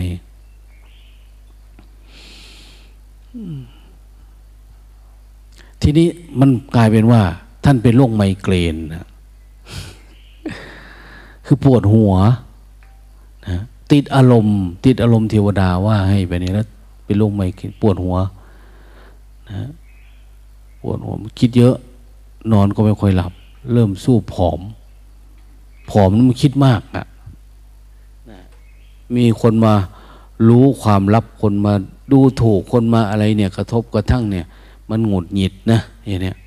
[5.82, 6.08] ทีนี้
[6.40, 7.22] มันกลายเป็นว่า
[7.66, 9.08] ท่านเป็นโรคไมเกรนนะ
[11.46, 12.14] คือปวดหัว
[13.50, 16.68] นะ ติดอารมณ์ ติดอารมณ์เทวดาว่าให้ไปนี้แล้ว
[17.06, 18.18] เป็นโรคไมเกรนปวดหัว
[19.50, 19.70] นะ
[20.82, 21.76] ปวดหัวคิดเยอะ
[22.52, 23.34] นอนก็ไม่ค่อยหลับ
[23.74, 24.60] เริ่มสู้ผอม
[25.90, 27.06] ผอมมันคิดมากอะ
[29.16, 29.74] มีคนมา
[30.48, 31.74] รู้ความลับคนมา
[32.12, 34.46] ดูถูกคนมาอะไรเนี่ย กระทบกระทั่งเนี่ย
[34.90, 36.38] มันหงุดหงิดนะอย่างเนี้ย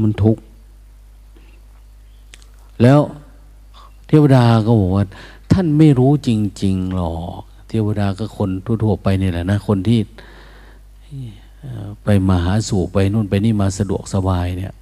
[0.00, 0.42] มันทุกข์
[2.82, 3.00] แล้ว
[4.06, 5.04] เทวดาก็บอกว่า
[5.58, 6.30] ท่านไม่รู้จ
[6.62, 10.00] ริง ๆ หรอก เทวดาก็คนทั่วๆไปนี่แหละนะ คนที่
[12.04, 14.72] ไปมาหาสู่ไปนู่นไปนี่มาสะดวกสบายเนี่ย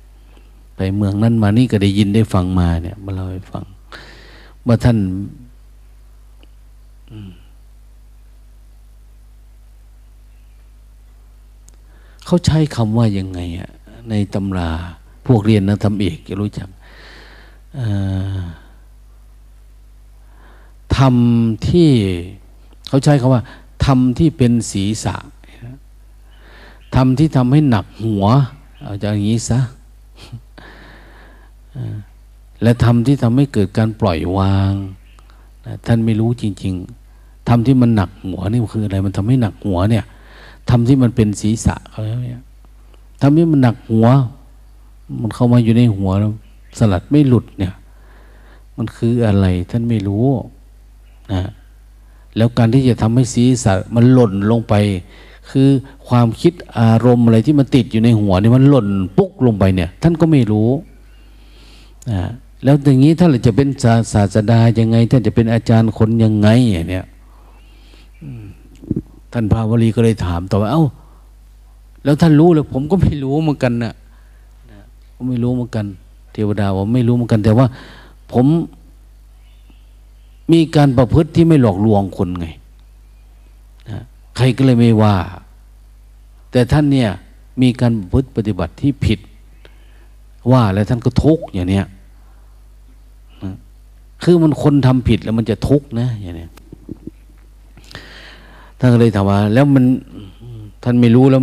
[0.77, 3.65] ไปเมืองนั้นมานี่ก็ได้ยินได้ฟังมาเนี่ยมาเล่าให้ฟัง
[4.67, 4.99] ว่าท่าน
[12.25, 13.71] เขาใช้คำว่ายังไงอะ
[14.11, 14.71] ในตำรา
[15.27, 16.69] พวกเรียนนะทำเอกจะรู้จัก
[20.99, 21.91] ทำที่
[22.89, 23.43] เขาใช้คำว่า
[23.85, 25.17] ทำที่เป็นศีรษะ
[26.97, 28.25] ทำที่ทำให้หนักหัว
[28.83, 29.61] เอาจากอย่างนี้ซะ
[32.63, 34.73] และทำที่ทำให้เกิดการปล่อยวาง
[35.87, 40.05] ท่านไม่รู้จริงๆทำที่มันหนักหัวนี่คืออะไร มันทำให้หนักหัวเนี่ย
[40.71, 42.43] ทำที่มันเป็นศีรษะเขาแล้วเนี่ย
[43.21, 44.07] ทำที่มันหนักหัว
[45.23, 46.33] มันเข้ามาอยู่ในหัวแล้ว
[46.79, 47.75] สลัดไม่หลุดเนี่ย
[48.77, 50.27] มันคืออะไรท่านไม่รู้
[51.33, 51.43] นะ
[52.37, 54.75] แล้วการที่จะทำให้ศีรษะมันหล่นลงไป
[55.51, 55.69] คือ
[56.09, 60.69] ความคิดอารมณ์อะไรที่มันติดอยู่ในหัวนี่มันหล่นปุ๊กลงไปเนี่ย ท่านก็ไม่รู้
[62.11, 62.21] นะ
[62.65, 63.69] แล้วอย่างนี้ท่านจะเป็น
[64.13, 66.49] ศาสดายังไง ท่านจะเป็นอาจารย์คนยังไง
[66.91, 67.07] เนี่ย
[69.33, 70.85] ท่านพาวลีก็เลยถามต่อว่า เอ้า
[72.05, 73.93] แล้วท่านรู้เลยผมก็ไม่รู้เหมือนกันนะ
[74.71, 74.81] นะ
[75.17, 75.87] ก็ไม่รู้เหมือนกัน
[76.33, 77.67] เทวดาว่าไม่รู้เหมือนกัน แต่ว่า
[78.33, 78.47] ผม
[80.53, 82.47] มีการประพฤติที่ไม่หลอกลวงคนไง
[83.91, 84.03] นะ
[84.37, 85.17] ใครก็เลยไม่ว่า
[86.51, 87.11] แต่ท่านเนี่ย
[87.63, 89.19] มีการประพฤติปฏิบัติที่ผิด
[90.53, 91.87] ว่าแล้วท่านก็ทุกข์อย่างเนี้ย
[94.23, 96.51] คือมันคนทำผิดแล้วมันจะทุกข์นะอย่างเนี้ย
[98.79, 99.85] ท่านก็เลยถามว่า แล้วมัน
[100.83, 101.43] ท่านไม่รู้แล้ว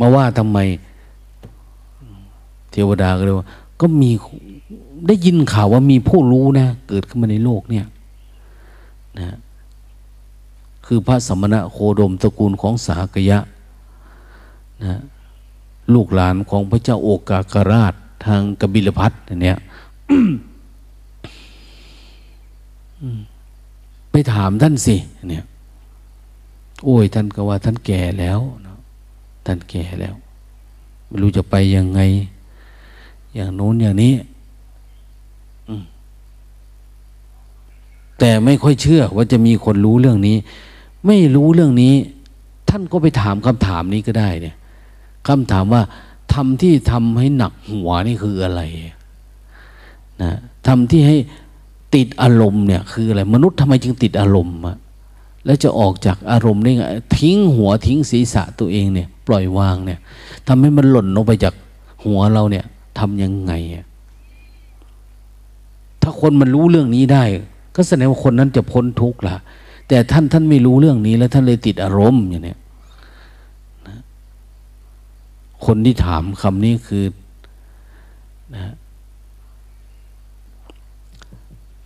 [0.00, 0.58] มาว่าทำไม
[2.70, 3.46] เทวดาก็เลยว่า
[3.80, 4.10] ก็มี
[5.06, 7.86] ได้ยินข่าวว่ามีผู้รู้นะเกิดขึ้นมาในโลกเนี่ย
[9.18, 9.36] นะ
[10.86, 13.38] คือพระสมณะโคดมตระกูลของสากยะ
[14.84, 15.00] นะ
[15.94, 19.12] ลูกหลานของพระเจ้าโอกากราชทางกบิลพัท
[19.42, 19.58] เนี่ย
[24.10, 24.96] ไปถามท่านสิ
[25.28, 25.44] เนี่ย
[26.84, 28.40] โอ้ยท่านก็ว่าท่านแก่แล้ว
[29.46, 30.14] ท่านแก่แล้ว
[31.06, 32.00] ไม่รู้จะไปยังไง
[33.34, 34.14] อย่างโน้นอย่างนี้
[38.18, 40.36] แต่ไม่ค่อยเชื่อว่าจะมีคนรู้เรื่องนี้
[41.06, 41.94] ไม่รู้เรื่องนี้
[42.70, 44.56] ท่านก็ไปถามคำถามนี้ก็ได้เนี่ย
[45.28, 45.82] คำถามว่า
[46.34, 48.60] ทำที่ทำให้หนักหัวนี่คืออะไร
[50.22, 50.32] นะ
[50.66, 51.16] ทำที่ให้
[51.94, 54.76] ติดอารมณ์เนี่ยคืออะไร มนุษย์ทำไมจึงติดอารมณ์อะ
[55.46, 56.84] แล้วจะออกจากอารมณ์ได้ไง
[57.16, 59.98] ทิ้งหัวทิ้งศีรษะตัวเองเนี่ย ปล่อยวางเนี่ย
[60.48, 61.54] ทำให้มันหล่นลงไปจาก
[62.04, 62.64] หัวเราเนี่ย
[62.98, 63.52] ทำยังไง
[66.02, 67.24] ถ้าคนมันรู้เรื่องนี้ได้
[67.74, 69.36] ก็แสดงว่าคนนั้นจะพ้นทุกข์ละ
[69.88, 72.56] แต่ท่านท่านไม่รู้เรื่องนี้แล้วท่านเลยติดอารมณ์อย่างนี้
[73.88, 73.98] นะ
[75.66, 77.04] คนที่ถามคำนี้คือ
[78.54, 78.74] นะ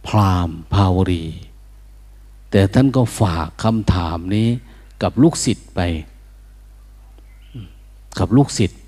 [0.07, 1.24] พรามภาวรี
[2.51, 4.49] แต่ท่านก็ฝากคำถามนี้
[5.03, 5.80] กับลูกศิษย์ไป
[8.18, 8.80] กับลูกศิษย์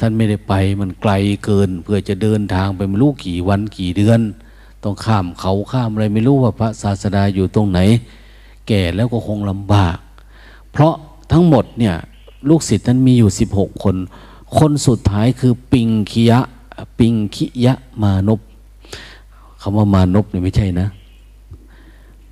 [0.00, 1.12] ท่านไม่ได้ไปมันไกล
[1.44, 4.20] เกิน เพื่อจะเดินทางไปไม่รู้กี่วันกี่เดือน
[4.82, 7.80] ต้องข้ามเขาข้ามอะไรไม่รู้ว่าพระศาสดาอยู่ตรงไหน
[8.68, 9.96] แก่แล้วก็คงลำบาก
[10.72, 10.94] เพราะ
[11.32, 11.94] ทั้งหมดเนี่ย
[12.48, 13.96] ลูกศิษย์ท่านมีอยู่สิบหกคน
[14.58, 16.40] คนสุดท้ายคือปิงคิยะ
[16.98, 18.40] ปิงคิยะมานพ
[19.60, 20.88] คำว่ามานพเนี่ยไม่ใช่นะ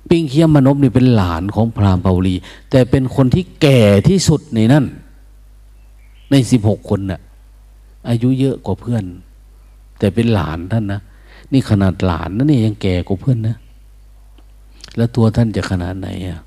[0.09, 2.35] ปิงคียะมานพนี่เป็นหลานของพราหมณ์เปาลี
[2.69, 4.85] แต่เป็นคนที่แก่ที่สุดในนั้น
[6.31, 7.21] ในสิบหกคนน่ะ
[8.09, 9.03] อายุเยอะกว่าเพื่อน
[9.99, 11.01] แต่เป็นหลานท่านนะ
[11.51, 13.57] นี่ขนาดหลานนั่นนี่ยังแก่กว่าเพื่อนนะ
[14.95, 16.39] แล้วตัวท่านจะขนาดไหนอะ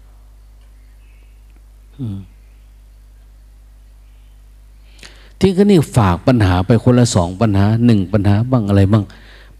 [5.40, 9.04] ที่ก็นี่ฝากปัญหาไปคนละสองปัญหาหนึ่งปัญหาบ้างอะไรบ้าง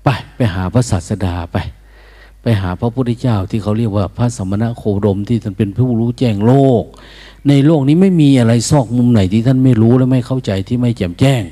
[0.03, 1.57] ไปไปหาพระศาสดาไป
[2.43, 6.85] ไปหาพระพุทธเจ้าที่เขาเรียกว่าพระสมณะโคดมที่ท่านเป็นผู้รู้แจ้งโลก
[7.49, 11.43] ในโลกนี้ไม่มีอะไรซอกมุมไหนที่ท่านไม่รู้และไม่เข้าใจที่ไม่แจ่มแจ้ง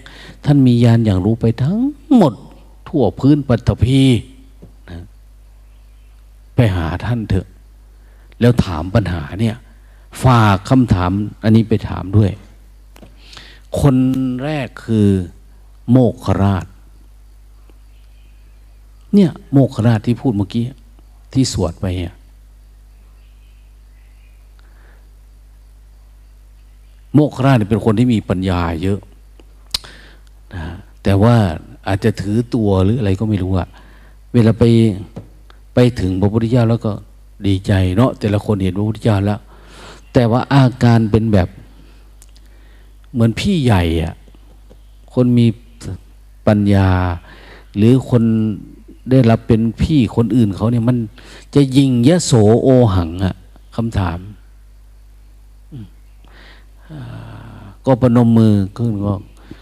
[0.45, 1.79] ท่านมียานอย่างรู้ไปทั้ง
[2.15, 2.33] หมด
[2.91, 4.03] ทั่วพื้นปัตภี
[4.91, 5.05] นะ
[6.55, 7.49] ไปหาท่านเถอะ
[8.41, 9.57] แล้วถามปัญหาเนี่ย
[10.25, 11.11] ฝากคำถาม
[11.43, 12.31] อันนี้ไปถามด้วย
[13.81, 13.97] คน
[14.45, 15.09] แรกคือ
[15.91, 16.67] โมกขราช
[19.15, 20.65] เนี่ย โมกขราชที่พูดเมื่อกี้
[21.33, 22.15] ที่สวดไปเนี่ย
[27.15, 29.01] โมกขราชเป็นคนที่มีปัญญาเยอะ
[30.55, 30.65] นะ
[31.03, 31.37] แต่ว่า
[31.87, 33.69] อาจจะถือตัวหรืออะไรก็ไม่รู้อะ
[34.33, 34.65] เวลาไป
[35.75, 36.93] ไปถึงพระพุทธเจ้าแล้วก็
[37.47, 39.41] ดีใจเนาะแต่ละคนเห็นพระพุทธเจ้าแล้ว
[40.13, 41.49] แต่ว่าอาการเป็นแบบ
[43.13, 44.15] เหมือนพี่ใหญ่อะ
[45.15, 45.47] คนมี
[46.47, 46.89] ปัญญา
[47.77, 48.23] หรือคน
[49.11, 50.97] ได้รับเป็นพี่คนอื่นเขาเนี่ยมัน
[51.55, 53.35] จะยิงยะโสโอหังอะ
[53.77, 54.19] คำถาม
[57.87, 59.15] ก็ประนมมือขึ้นก็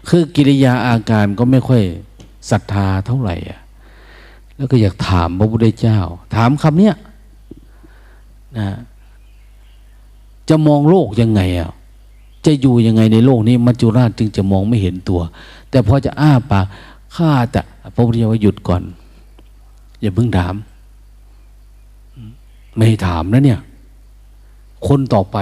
[0.08, 1.82] คือกิริยาอาการก็ไม่ค่อย
[2.50, 3.60] ศรัทธาเท่าไหร่อะ
[4.56, 5.98] แล้วก็อยากถามพระพุทธเจ้า
[6.34, 6.94] ถามคำเนี้ย
[8.58, 8.68] นะ
[10.48, 11.70] จะมองโลกยังไงอะ
[12.46, 15.20] จะอยู่ยังไงในโลกนี้ มัจจุราชจึงจะมองไม่เห็นตัว
[15.70, 16.66] แต่พอจะอ้าปาก
[17.16, 17.60] ข้าแต่
[17.94, 18.82] พระพุทธเจ้าหยุดก่อน
[20.00, 20.54] อย่าเพิ่งถาม
[22.76, 23.60] ไม่ถามนะเนี่ย
[24.88, 25.36] คนต่อไป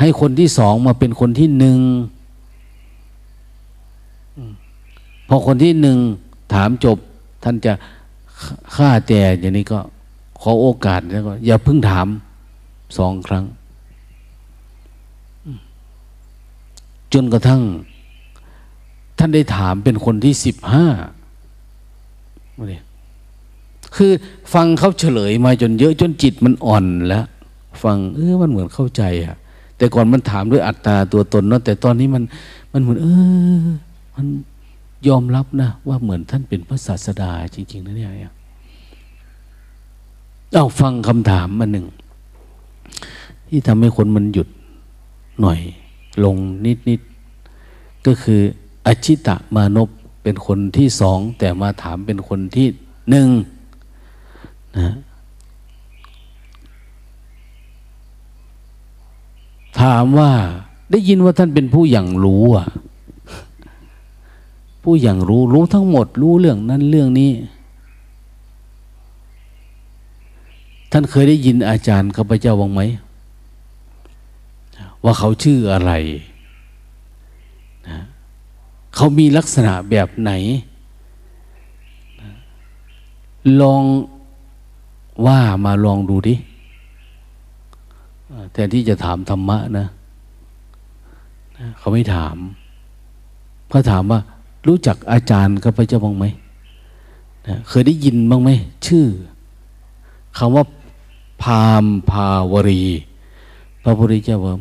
[0.00, 1.78] ให้คนที่สองมาเป็นคนที่หนึ่ง
[5.28, 5.98] พอคนที่หนึ่ง
[6.54, 6.98] ถามจบ
[7.44, 7.72] ท่านจะ
[8.74, 9.78] ฆ่าแต่อย่างนี้ก็
[10.40, 12.06] ขอโอกาสแล้วก็ อย่าเพิ่งถาม
[12.98, 13.44] สองครั้ง
[17.12, 17.62] จนกระทั่ง
[19.18, 20.86] ท่านได้ถามเป็นคนที่สิบห้า
[23.96, 24.10] คือ
[24.54, 27.24] ฟังเขาเฉลยมาจนเยอะจนจิตมันอ่อนแล้ว
[27.82, 29.36] ฟังเออมันเหมือนเข้าใจอะ
[29.76, 32.22] แต่ก่อนมันถามด้วยอัตตาตัวตนเนาะแต่ตอนนี้มัน
[32.72, 33.06] มันเหมือน เอ
[33.62, 33.66] อ
[34.16, 34.26] มัน
[35.06, 38.32] ยอมรับนะ ว่าเหมือนท่านเป็นพระศาสดาจริง ๆนะเนี่ย
[40.52, 41.86] เอาฟังคำถามมาหนึ่ง
[43.48, 44.48] ที่ทำให้คนมันหยุด
[45.40, 45.60] หน่อย
[46.24, 47.00] ลงนิดนิด
[48.06, 48.40] ก็คือ
[48.86, 49.88] อชิตะมานพ
[50.22, 52.66] เป็นคนที่สองแต่มาถามเป็นคนที่
[53.10, 53.28] หนึ่ง
[54.78, 54.94] นะ
[59.80, 60.30] ถามว่า
[60.90, 62.68] ได้ยินว่าท่านเป็นผู้อย่างรู้อะ
[64.82, 67.32] ผู้อย่างรู้รู้ทั้งหมด รู้เรื่องนั้นเรื่องนี้
[70.92, 72.80] ท่านเคยได้ยินอาจารย์ข้าพเจ้าบ้างไหม
[75.04, 75.92] ว่าเขาชื่ออะไร
[77.88, 77.98] นะ
[78.94, 80.32] เขามีลักษณะแบบไหน
[83.60, 83.82] ลอง
[85.26, 86.34] ว่ามาลองดูดิ
[88.52, 89.86] แทนที่จะถามธรรมะนะ
[91.78, 92.36] เขาไม่ถาม
[93.68, 94.20] เขาถามว่า
[94.66, 96.24] รู้จักอาจารย์ข้าพเจ้าบ้างไหม
[97.68, 98.50] เคยได้ยินบ้างไหม
[98.86, 99.06] ชื่อ
[100.38, 100.64] คำว่า
[101.42, 102.82] พามภาวรี
[103.82, 104.54] พระพุทธเจ้าว่า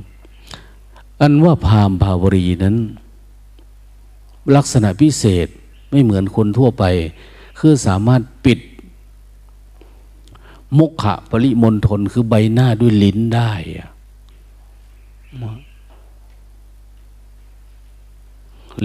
[1.21, 2.75] อันว่าพามภาวรีนั้น
[4.55, 5.47] ลักษณะพิเศษ
[5.91, 6.83] ไม่เหมือนคนทั่วไป
[7.59, 8.59] คือสามารถปิด
[10.77, 13.51] มุขะปริมณฑลคือใบหน้าด้วยลิ้นได้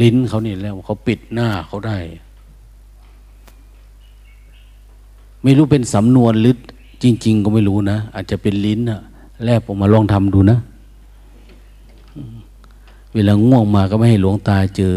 [0.00, 1.98] ลิ้นเขานี่แล้วเขาปิดหน้าเขาได้
[5.42, 6.54] ไม่รู้เป็นสำนวนหรือ
[7.02, 9.00] จริง ๆ ก็ไม่รู้นะ อาจจะเป็นลิ้นอะ
[9.44, 10.58] แลบออกมาลองทำดูนะ
[13.14, 14.94] เวลาง่วงมาก็ไม่ให้หลวงตาเจอ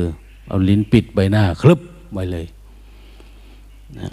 [0.47, 1.79] เอาลิ้นปิดใบหน้าคลึบ
[2.13, 2.45] ไปเลย
[3.99, 4.11] นะ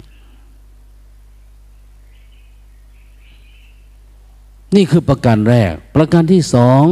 [4.75, 6.83] นี่คือประการแรก ประการที่สอง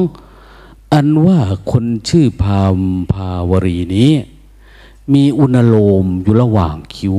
[0.93, 1.39] อันว่า
[1.71, 2.79] คนชื่อพาม
[3.13, 4.11] ภาวรีนี้
[5.13, 7.17] มีอุณโลมอยู่ระหว่างคิ้ว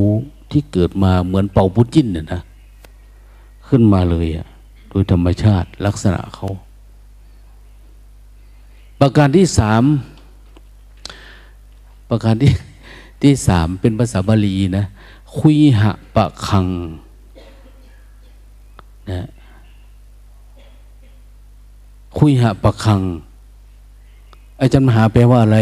[0.50, 2.40] ที่เกิดมาเหมือนเป่าพุจิ้นเนี่ยนะ
[3.68, 4.46] ขึ้นมาเลยอะ
[4.88, 6.48] โดยธรรมชาติลักษณะเขา
[9.00, 9.82] ประการที่สาม
[12.10, 12.52] ประการที่
[13.22, 14.84] ที่สามเป็นภาษาบาลีนะ
[15.38, 16.66] คุยหะปะคัง
[19.10, 19.26] นะ
[22.18, 23.02] คุยหะปะคัง
[24.62, 25.58] อาจารย์มหาแปลว่าอะไร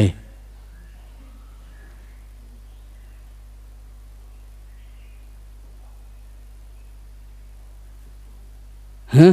[9.17, 9.29] ฮะ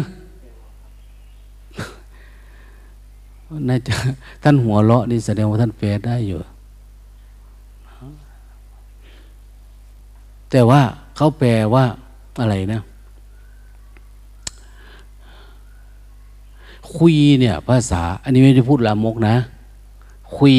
[3.70, 3.94] น่าจะ
[4.44, 6.38] ท่านหัวเราะนี่แสดงว่าท่านแปลได้อยู่
[10.52, 10.82] แต่ว่า
[11.16, 11.84] เขาแปลว่า
[12.42, 12.82] อะไรนะ
[16.96, 19.36] คุยเนี่ย ภาษา อันนี้ไม่ได้พูดลามกนะ
[20.36, 20.56] คุย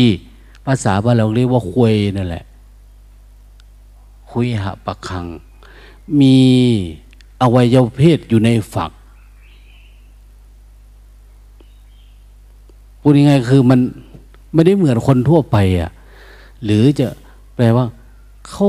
[0.66, 2.44] ภาษาบ้านเราเรียกว่าคุยนั่นแหละ
[4.30, 5.26] คุยหะประคัง
[6.20, 6.36] มี
[7.42, 8.90] อวัยวะเพศอยู่ในฝัก
[13.00, 13.80] พูดง่ายๆคือมัน
[14.54, 15.90] ไม่ได้เหมือนคนทั่วไปอะ
[16.64, 17.06] หรือจะ
[17.54, 17.86] แปลว่า
[18.48, 18.68] เขา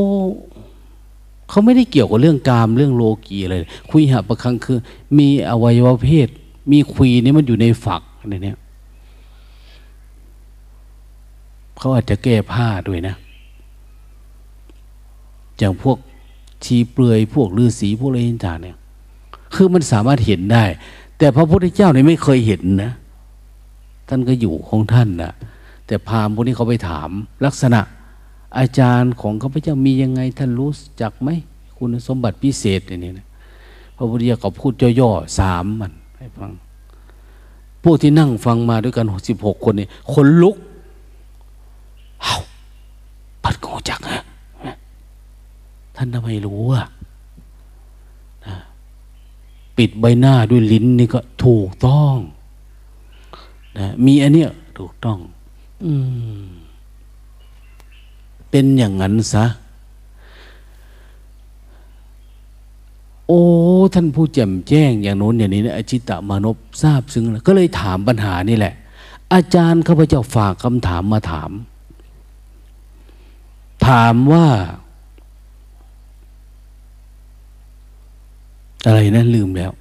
[1.49, 3.55] เขาไม่ได้เกี่ยวกับเรื่องกามเรื่องโลกีอะไร
[3.89, 4.77] คุยหะประคังคือ
[5.17, 6.27] มีอวัยวะเพศ
[6.71, 8.53] มีคุยนี่มันอยู่ในฝักในนี้
[11.79, 13.15] เขาอาจจะแก้ผ้าด้วยนะ
[15.57, 15.97] อย่างพวก
[16.63, 18.77] ชีเปลือยพวกฤาษีพวกอะไรต่างเนี่ย
[19.55, 20.63] คือมันสามารถเห็นได้
[21.17, 22.91] แต่พระพุทธเจ้าเนี่ยไม่เคยเห็นนะ
[24.09, 25.33] ท่านก็อยู่ของท่านนะ
[25.87, 27.09] แต่พามพวกนี้เขาไปถาม
[27.45, 27.81] ลักษณะ
[28.57, 30.71] อาจารย์ของข้าพเจ้ามียังไง ท่านรู้
[31.01, 31.29] จักไหม
[31.77, 33.27] คุณสมบัติพิเศษอย่างนี้นะ
[33.97, 36.51] พระพุทธเจ้าก็พูดย่อๆสามมันให้ฟัง
[37.83, 40.55] พวกที่นั่งฟังมาด้วยกันหกสิบหกคนนี่คนลุก
[42.23, 42.37] เฮ้า
[43.43, 44.23] ปัดโกจักฮะ
[45.95, 46.85] ท่านทำไมรู้อะ
[49.77, 52.15] ปิดใบหน้าด้วยลิ้นนี่ก็ถูกต้อง
[53.77, 55.17] นะมีอันเนี้ยถูกต้อง
[55.85, 55.93] อื
[56.43, 56.47] ม
[58.49, 59.45] เป็นอย่างนั้นซะ
[63.27, 63.43] โอ้
[63.93, 68.73] ท่านผู้แจ่มแจ้งอย่างโน้นอย่างนี้นะอจิตะมานพทราบซึ้งแล้วก็เลยถามปัญหานี่แหละ
[69.33, 71.51] อาจารย์ข้าพเจ้าฝากคำถามมาถาม
[73.89, 74.45] ถามว่า
[78.85, 79.71] อะไรนะลืมแล้ว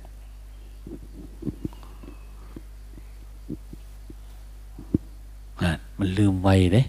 [5.98, 6.82] มันลืมไวเด้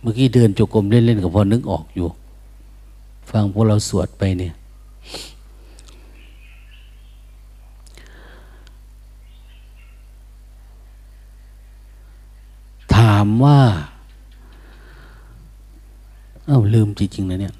[0.00, 2.08] เมื่อกี้เดินจกรมเล่นๆกับพอนึกออกอยู่
[3.30, 4.54] ฟังพวกเราสวดไปเนี่ย
[12.96, 13.58] ถามว่า
[16.50, 17.54] อ้าลืมจริงๆนะเนี่ย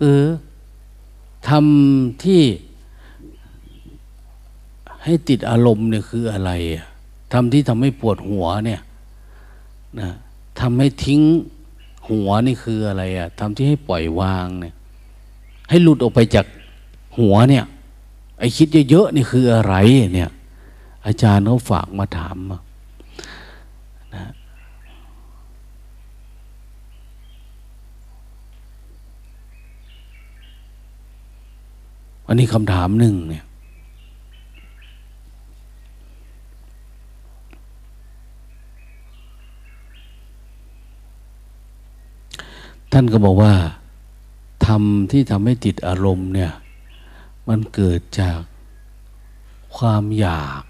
[0.00, 0.26] เออ
[1.48, 2.42] ทำที่
[5.04, 6.50] ให้ติดอารมณ์เนี่ยคืออะไร
[7.32, 8.80] ทำที่ทำให้ปวดหัวเนี่ย
[10.00, 10.10] นะ
[10.60, 11.20] ทำให้ทิ้ง
[12.08, 14.74] หัวนี่คืออะไรอะทำที่ให้ปล่อยวางเนี่ย
[15.70, 16.46] ให้หลุดออกไปจาก
[17.18, 17.64] หัวเนี่ย
[18.38, 19.74] ไอคิดเยอะๆนี่คืออะไร
[20.14, 20.30] เนี่ย
[21.06, 22.36] อาจารย์เขาฝากมาถาม
[24.14, 24.30] นะ
[32.26, 33.44] อันนี้คำถามหนึ่งเนี่ย
[42.92, 43.52] ท่านก็บอกว่า
[44.66, 46.52] ทำที่ทำให้ติดอารมณ์เนี่ย
[47.48, 48.40] มันเกิดจาก
[49.76, 50.62] ความอยาก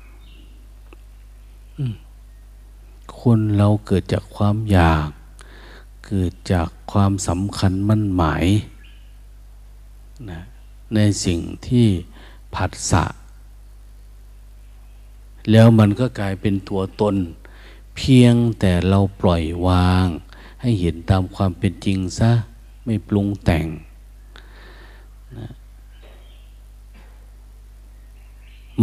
[3.21, 5.09] คนเราเกิดจากความอยาก
[6.07, 8.45] เกิดจากความสำคัญมั่นหมาย
[10.31, 10.41] นะ
[10.95, 11.87] ในสิ่งที่
[12.55, 13.05] ผัสสะ
[15.51, 17.15] แล้วมันก็กลายเป็นตัวตน
[17.97, 20.07] เพียงแต่เราปล่อยวาง
[20.61, 22.31] ให้เห็นตามความเป็นจริงซะ
[22.85, 23.67] ไม่ปรุงแต่ง
[25.39, 25.49] นะ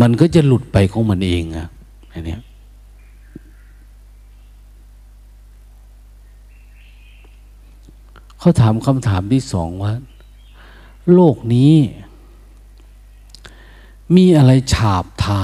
[0.02, 1.68] มันก็จะหลุดไปของมันเองอะ
[2.14, 2.38] อันนี้
[8.40, 9.94] เขาถามคำถามที่สองว่า
[11.14, 11.74] โลกนี้
[14.16, 15.44] มีอะไรฉาบทา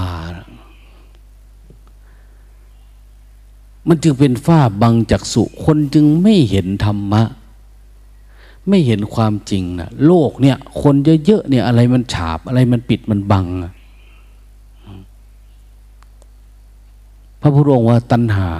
[3.89, 7.23] มันจึงเป็นฝ้าบังจากสุคนจึงไม่เห็นธรรมะ
[8.69, 13.45] ไม่เห็นความจริงนะโลกเนี่ย คนเยอะๆเนี่ย อะไรมันฉาบอะไรมันปิดมันบัง
[17.41, 18.51] พระพุทธองค์ว่าตัณหา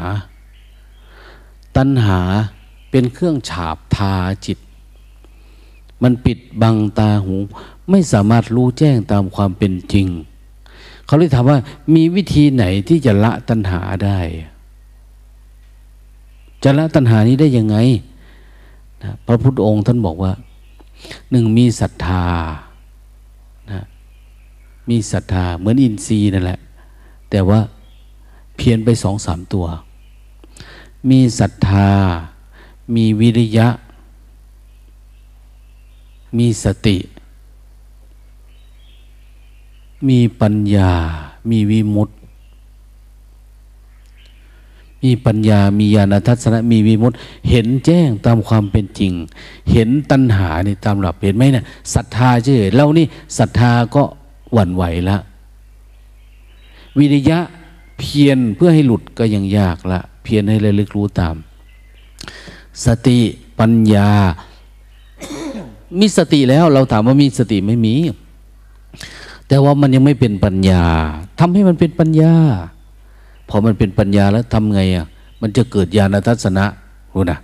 [1.77, 2.19] ตัณหา
[2.97, 4.13] เป็นเครื่องฉาบทา
[4.45, 4.59] จิต
[6.03, 7.35] มันปิดบังตาหู
[7.89, 10.07] ไม่สามารถรู้แจ้งตามความเป็นจริง
[11.05, 11.57] เขาเลยถามว่า
[11.95, 14.19] มีวิธีไหนที่จะละตัณหาได้
[16.63, 17.77] จะละตัณหานี้ได้ยังไง
[19.03, 20.31] นะพระพุทธองค์ท่านบอกว่า
[21.31, 22.25] หนึ่งมีศรัทธา
[23.71, 23.81] นะ
[24.89, 26.59] มีศรัทธาเหมือนอินทรีย์นั่นแหละ
[27.29, 27.59] แต่ว่า
[28.57, 29.65] เพียนไปสองสามตัว
[31.09, 31.89] มีศรัทธา
[32.93, 33.67] มีวิริยะ
[36.37, 36.97] มีสติ
[40.07, 40.91] มีปัญญา
[41.49, 42.15] มีวิมุตติ
[45.03, 47.17] มีปัญญา มีญาณทัศนะ มีวิมุตติ
[47.49, 49.13] เห็นแจ้งตามความเป็นจริง
[49.71, 53.05] เห็นตัณหาในตามหลักเห็นไหมเนะี่ยศรัทธาเฉยเรานี่
[53.37, 54.03] ศรัทธาก็
[54.53, 55.17] หวั่นไหวละ
[56.97, 57.39] วิริยะ
[57.99, 61.35] เพียรเพื่อให้หลุดก็ยังยากละ เพียรให้ระลึกรู้ตาม
[62.85, 63.19] สติ
[63.59, 64.09] ปัญญา
[65.99, 67.95] มีสติแล้วเราถามว่ามีสติไม่มี
[69.47, 70.83] แต่ว่ามันยังไม่เป็นปัญญา
[71.39, 72.33] ทำให้มันเป็นปัญญา
[73.49, 75.05] พอมันเป็นปัญญาแล้วทำไงอะ
[75.41, 76.65] มันจะเกิดญาณทัศนะ
[77.13, 77.39] รู้นะ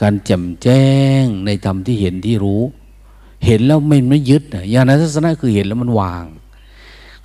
[0.00, 0.84] การแจ่มแจ้
[1.22, 2.62] งในธรรมที่เห็นที่รู้
[3.46, 4.42] เห็นแล้วไม่ไม่ยึด
[4.74, 6.24] ญาณทัศนะคือเห็นแล้วมันวาง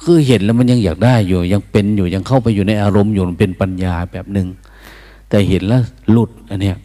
[0.04, 4.48] คือเห็นแล้วมันยังอยากได้อยู่ ยังเป็นอยู่ยังเข้าไปอยู่ในอารมณ์อยู่มันเป็นปัญญาแบบหนึ่ง
[5.30, 5.82] แต่เห็นแล้ว
[6.12, 6.78] หลุดอันเนี้ย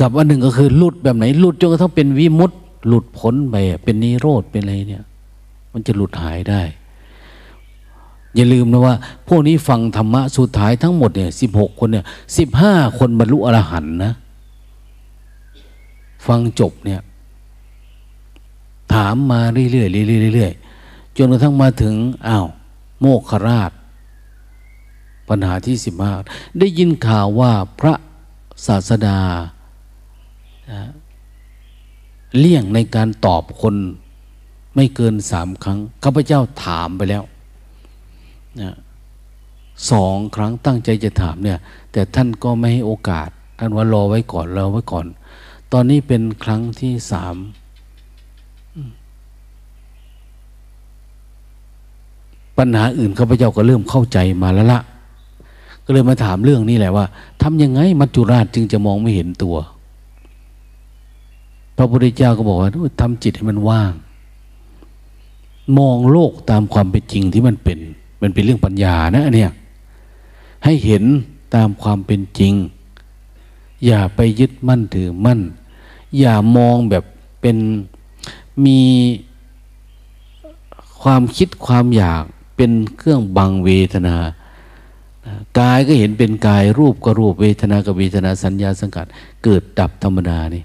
[0.00, 5.04] กับอันหนึ่งก็คือหลุดแบบไหนหลุดจนกระทั่งเป็นวิมุตต์หลุดพ้นไปเป็นนิโรธเป็นอะไรเนี่ย
[5.72, 6.62] มันจะหลุดหายได้
[8.34, 8.94] อย่าลืมนะว่า
[9.28, 12.04] พวกนี้ฟังธรรมะสุดท้ายทั้งหมดเนี่ยสิบหกคนเนี่ย
[12.36, 14.12] สิบห้าคนบรรลุอรหันต์นะ
[16.26, 17.00] ฟังจบเนี่ย
[18.92, 21.94] ถามมาเรื่อยๆเรื่อยๆเรื่อยๆจนกระทั่งมาถึง
[22.28, 22.46] อ้าว
[23.00, 23.72] โมกขราช
[25.28, 26.12] ปัญหาที่สิบห้า
[26.58, 27.94] ได้ยินข่าวว่าพระ
[28.66, 29.18] ศาสดา
[32.38, 33.74] เลี่ยงในการตอบคน
[34.74, 37.22] ไม่เกินสามครั้งข้าพเจ้าถามไปแล้ว
[38.60, 38.76] นะ
[39.90, 41.58] สองครั้งตั้งใจจะถามเนี่ย
[41.92, 45.06] แต่ท่านก็ไม่ให้โอกาสท่านว่ารอไว้ก่อนรอไว้ก่อน
[45.72, 47.36] ตอนนี้เป็นครั้งที่สาม
[52.58, 54.80] ปัญหาอื่นข้าพเจ้าก็เริ่มเข้าใจมาแล้วละ
[55.84, 57.06] ก็เลยมาถามเรื่องนี้แหละว่า
[57.42, 59.56] ทำยังไงมัจจุราชจึงจะมองไม่เห็นตัว
[61.76, 62.70] พระพุทธเจ้าก็บอกว่า
[63.00, 63.92] ทำจิตให้มันว่าง
[65.78, 67.78] มองโลกตามความเป็นจริงที่มันเป็น
[68.22, 69.52] มันเป็นเรื่องปัญญานะเนี่ย
[70.64, 71.04] ให้เห็น
[71.54, 72.54] ตามความเป็นจริง
[73.86, 75.40] อย่าไปยึดมั่นถือมั่น
[76.18, 77.04] อย่ามองแบบ
[77.40, 77.56] เป็น
[78.64, 78.80] มี
[81.02, 82.24] ความคิดความอยาก
[82.56, 84.16] เป็นเครื่องบังเวทนา
[85.58, 89.06] กายก็เห็นเป็นกายรูปก็รูปเวทนากับเวทนาสัญญาสังกัด
[89.44, 90.62] เกิดดับธรรมดานี่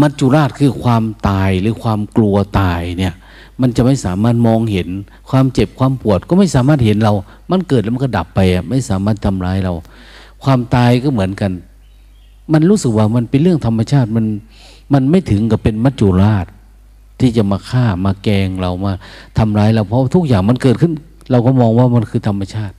[0.00, 3.14] มัจจุราชคือความตายหรือความกลัวตายเนี่ย
[3.60, 4.88] มันจะไม่สามารถมองเห็น
[5.30, 7.12] ความเจ็บความปวด ก็ไม่สามารถเห็นเรา
[7.50, 8.40] มันเกิดแล้วมันก็ดับไป
[8.70, 9.72] ไม่สามารถทำร้ายเรา
[10.44, 11.52] ความตายก็เหมือนกัน
[12.52, 14.26] มันรู้สึกว่ามันเป็นเรื่องธรรมชาติมัน
[14.92, 16.46] มันไม่ถึงกับเป็นมัจจุราช
[17.20, 18.92] ที่จะมาฆ่ามาแกงเรามา
[19.38, 20.92] ทำร้ายเราเพราะทุกอย่างมันเกิดขึ้น
[21.30, 22.76] เราก็มองว่ามันคือธรรมชาติ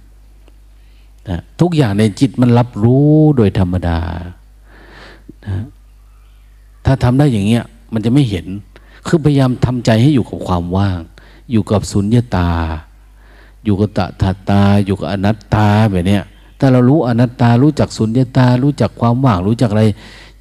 [1.29, 3.99] นะทุกอย่างในจิตมันรับรู้โดยธรรมดา
[5.45, 5.55] นะ
[6.87, 7.63] ถ้าทำได้อย่างเงี้ย
[7.93, 8.45] มันจะไม่เห็น
[9.07, 10.99] คือพยายามทำใจให้อยู่กับความว่าง
[11.51, 12.49] อยู่กับสุญญตา
[13.63, 16.23] อยู่กับตถาตา อยู่กับอนัตตาแบบเนี้ย
[16.59, 19.83] ถ้าเรารู้อนัตตารู้จักสุญญตา รู้จักความว่าง รู้จักอะไร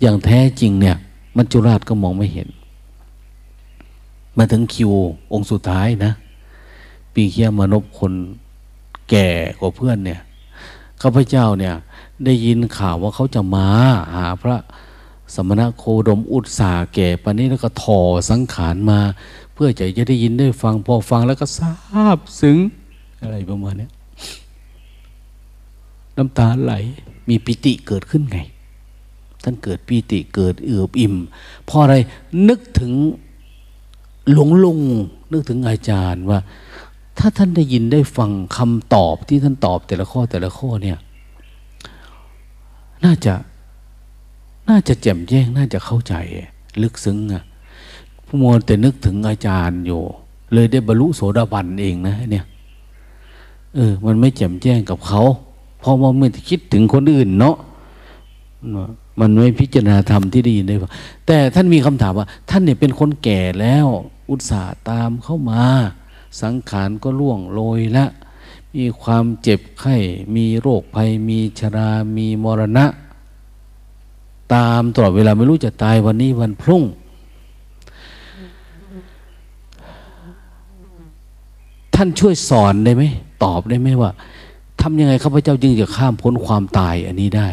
[0.01, 0.97] อย่างแท้จริงเนี่ย
[1.37, 2.49] มัจจุราชก็มองไม่เห็น
[4.37, 4.93] มาถึงคิว
[5.33, 6.13] องค์สุดท้ายนะ
[7.15, 8.13] ปีเคียมนพคน
[9.11, 9.29] แก่
[9.59, 10.21] กว่าเพื่อนเนี่ย
[11.03, 11.75] ข้าพเจ้าเนี่ย
[12.25, 13.67] ได้ยินข่าวว่าเขาจะมา
[14.15, 14.57] หาพระ
[15.35, 18.01] สมณะโคดมอุตสาแก่ปานนี้แล้วก็ถอ
[18.31, 19.01] สังขารมา
[19.55, 22.57] เพื่อจะจะได้ยินได้ฟังพอฟังแล้วก็ทราบซึ้ง
[23.23, 23.89] อะไรประมาณนี้
[26.17, 26.75] น้ำตาไหล
[27.29, 28.39] มีปิติเกิดขึ้นไง
[29.43, 31.15] ท่านเกิดปิติเกิดเอือบอิ่ม
[31.65, 31.97] เพราะอะไร
[32.49, 32.93] นึกถึง
[34.33, 34.81] หลวงลุง
[35.33, 36.39] นึกถึงอาจารย์ว่า
[37.19, 40.99] ถ้าท่านได้ยินได้ฟังคำตอบที่ท่านตอบแต่ละข้อแต่ละข้อเนี่ย
[43.05, 43.35] น่าจะ
[44.69, 46.15] น่าจะแจ่มแจ้งน่าจะเข้าใจ
[46.83, 47.43] ลึกซึ้งอะ
[48.27, 50.01] ผู้มวลแต่นึกถึงอาจารย์อยู่
[50.53, 52.45] เลยได้บรรลุโสดาบันเองนะเนี่ย
[53.75, 55.23] เออ มันไม่แจ่มแจ้งกับเขา
[55.81, 57.57] เพราะว่าเมื่อคิดถึงคนอื่นเนาะ
[59.21, 60.75] มันไม่พิจารณาธรรมที่ดีได้
[61.27, 63.87] แต่ท่านมีคำถามว่า ท่านเนี่ยเป็นคนแก่แล้ว
[64.31, 65.63] อุตส่าห์ตามเข้ามา
[66.43, 68.07] สังขารก็ล่วงโรยละ
[68.75, 69.97] มีความเจ็บไข้
[70.37, 72.87] มีโรคภัย มีชรา มีมรณะ
[74.55, 76.85] ตามตลอดเวลาไม่รู้จะตายวันนี้วันพรุ่ง
[81.95, 83.03] ท่านช่วยสอนได้ไหม
[83.45, 84.11] ตอบได้ไหมว่า
[84.81, 87.51] ทำยังไงข้าพเจ้าจึงจะข้ามพ้นความตายอันนี้ได้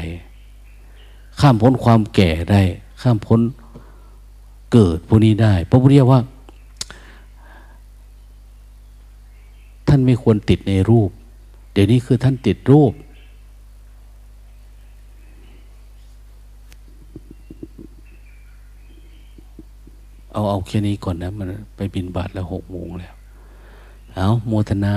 [1.39, 2.61] ข้ามพ้นความแก่ได้
[3.01, 3.39] ข้ามพ้น
[4.73, 6.21] เกิดพวกนี้ได้ พระพุทธเจ้าว่า
[9.87, 11.09] ท่านไม่ควรติดในรูป
[11.71, 12.91] เดี๋ยวนี้คือท่านติดรูป
[20.33, 23.15] เอาเอาแค่นี้ก่อนนะ มันไปบินบาทแล้วหกโมงแล้ว
[24.13, 24.95] เอาโมทนา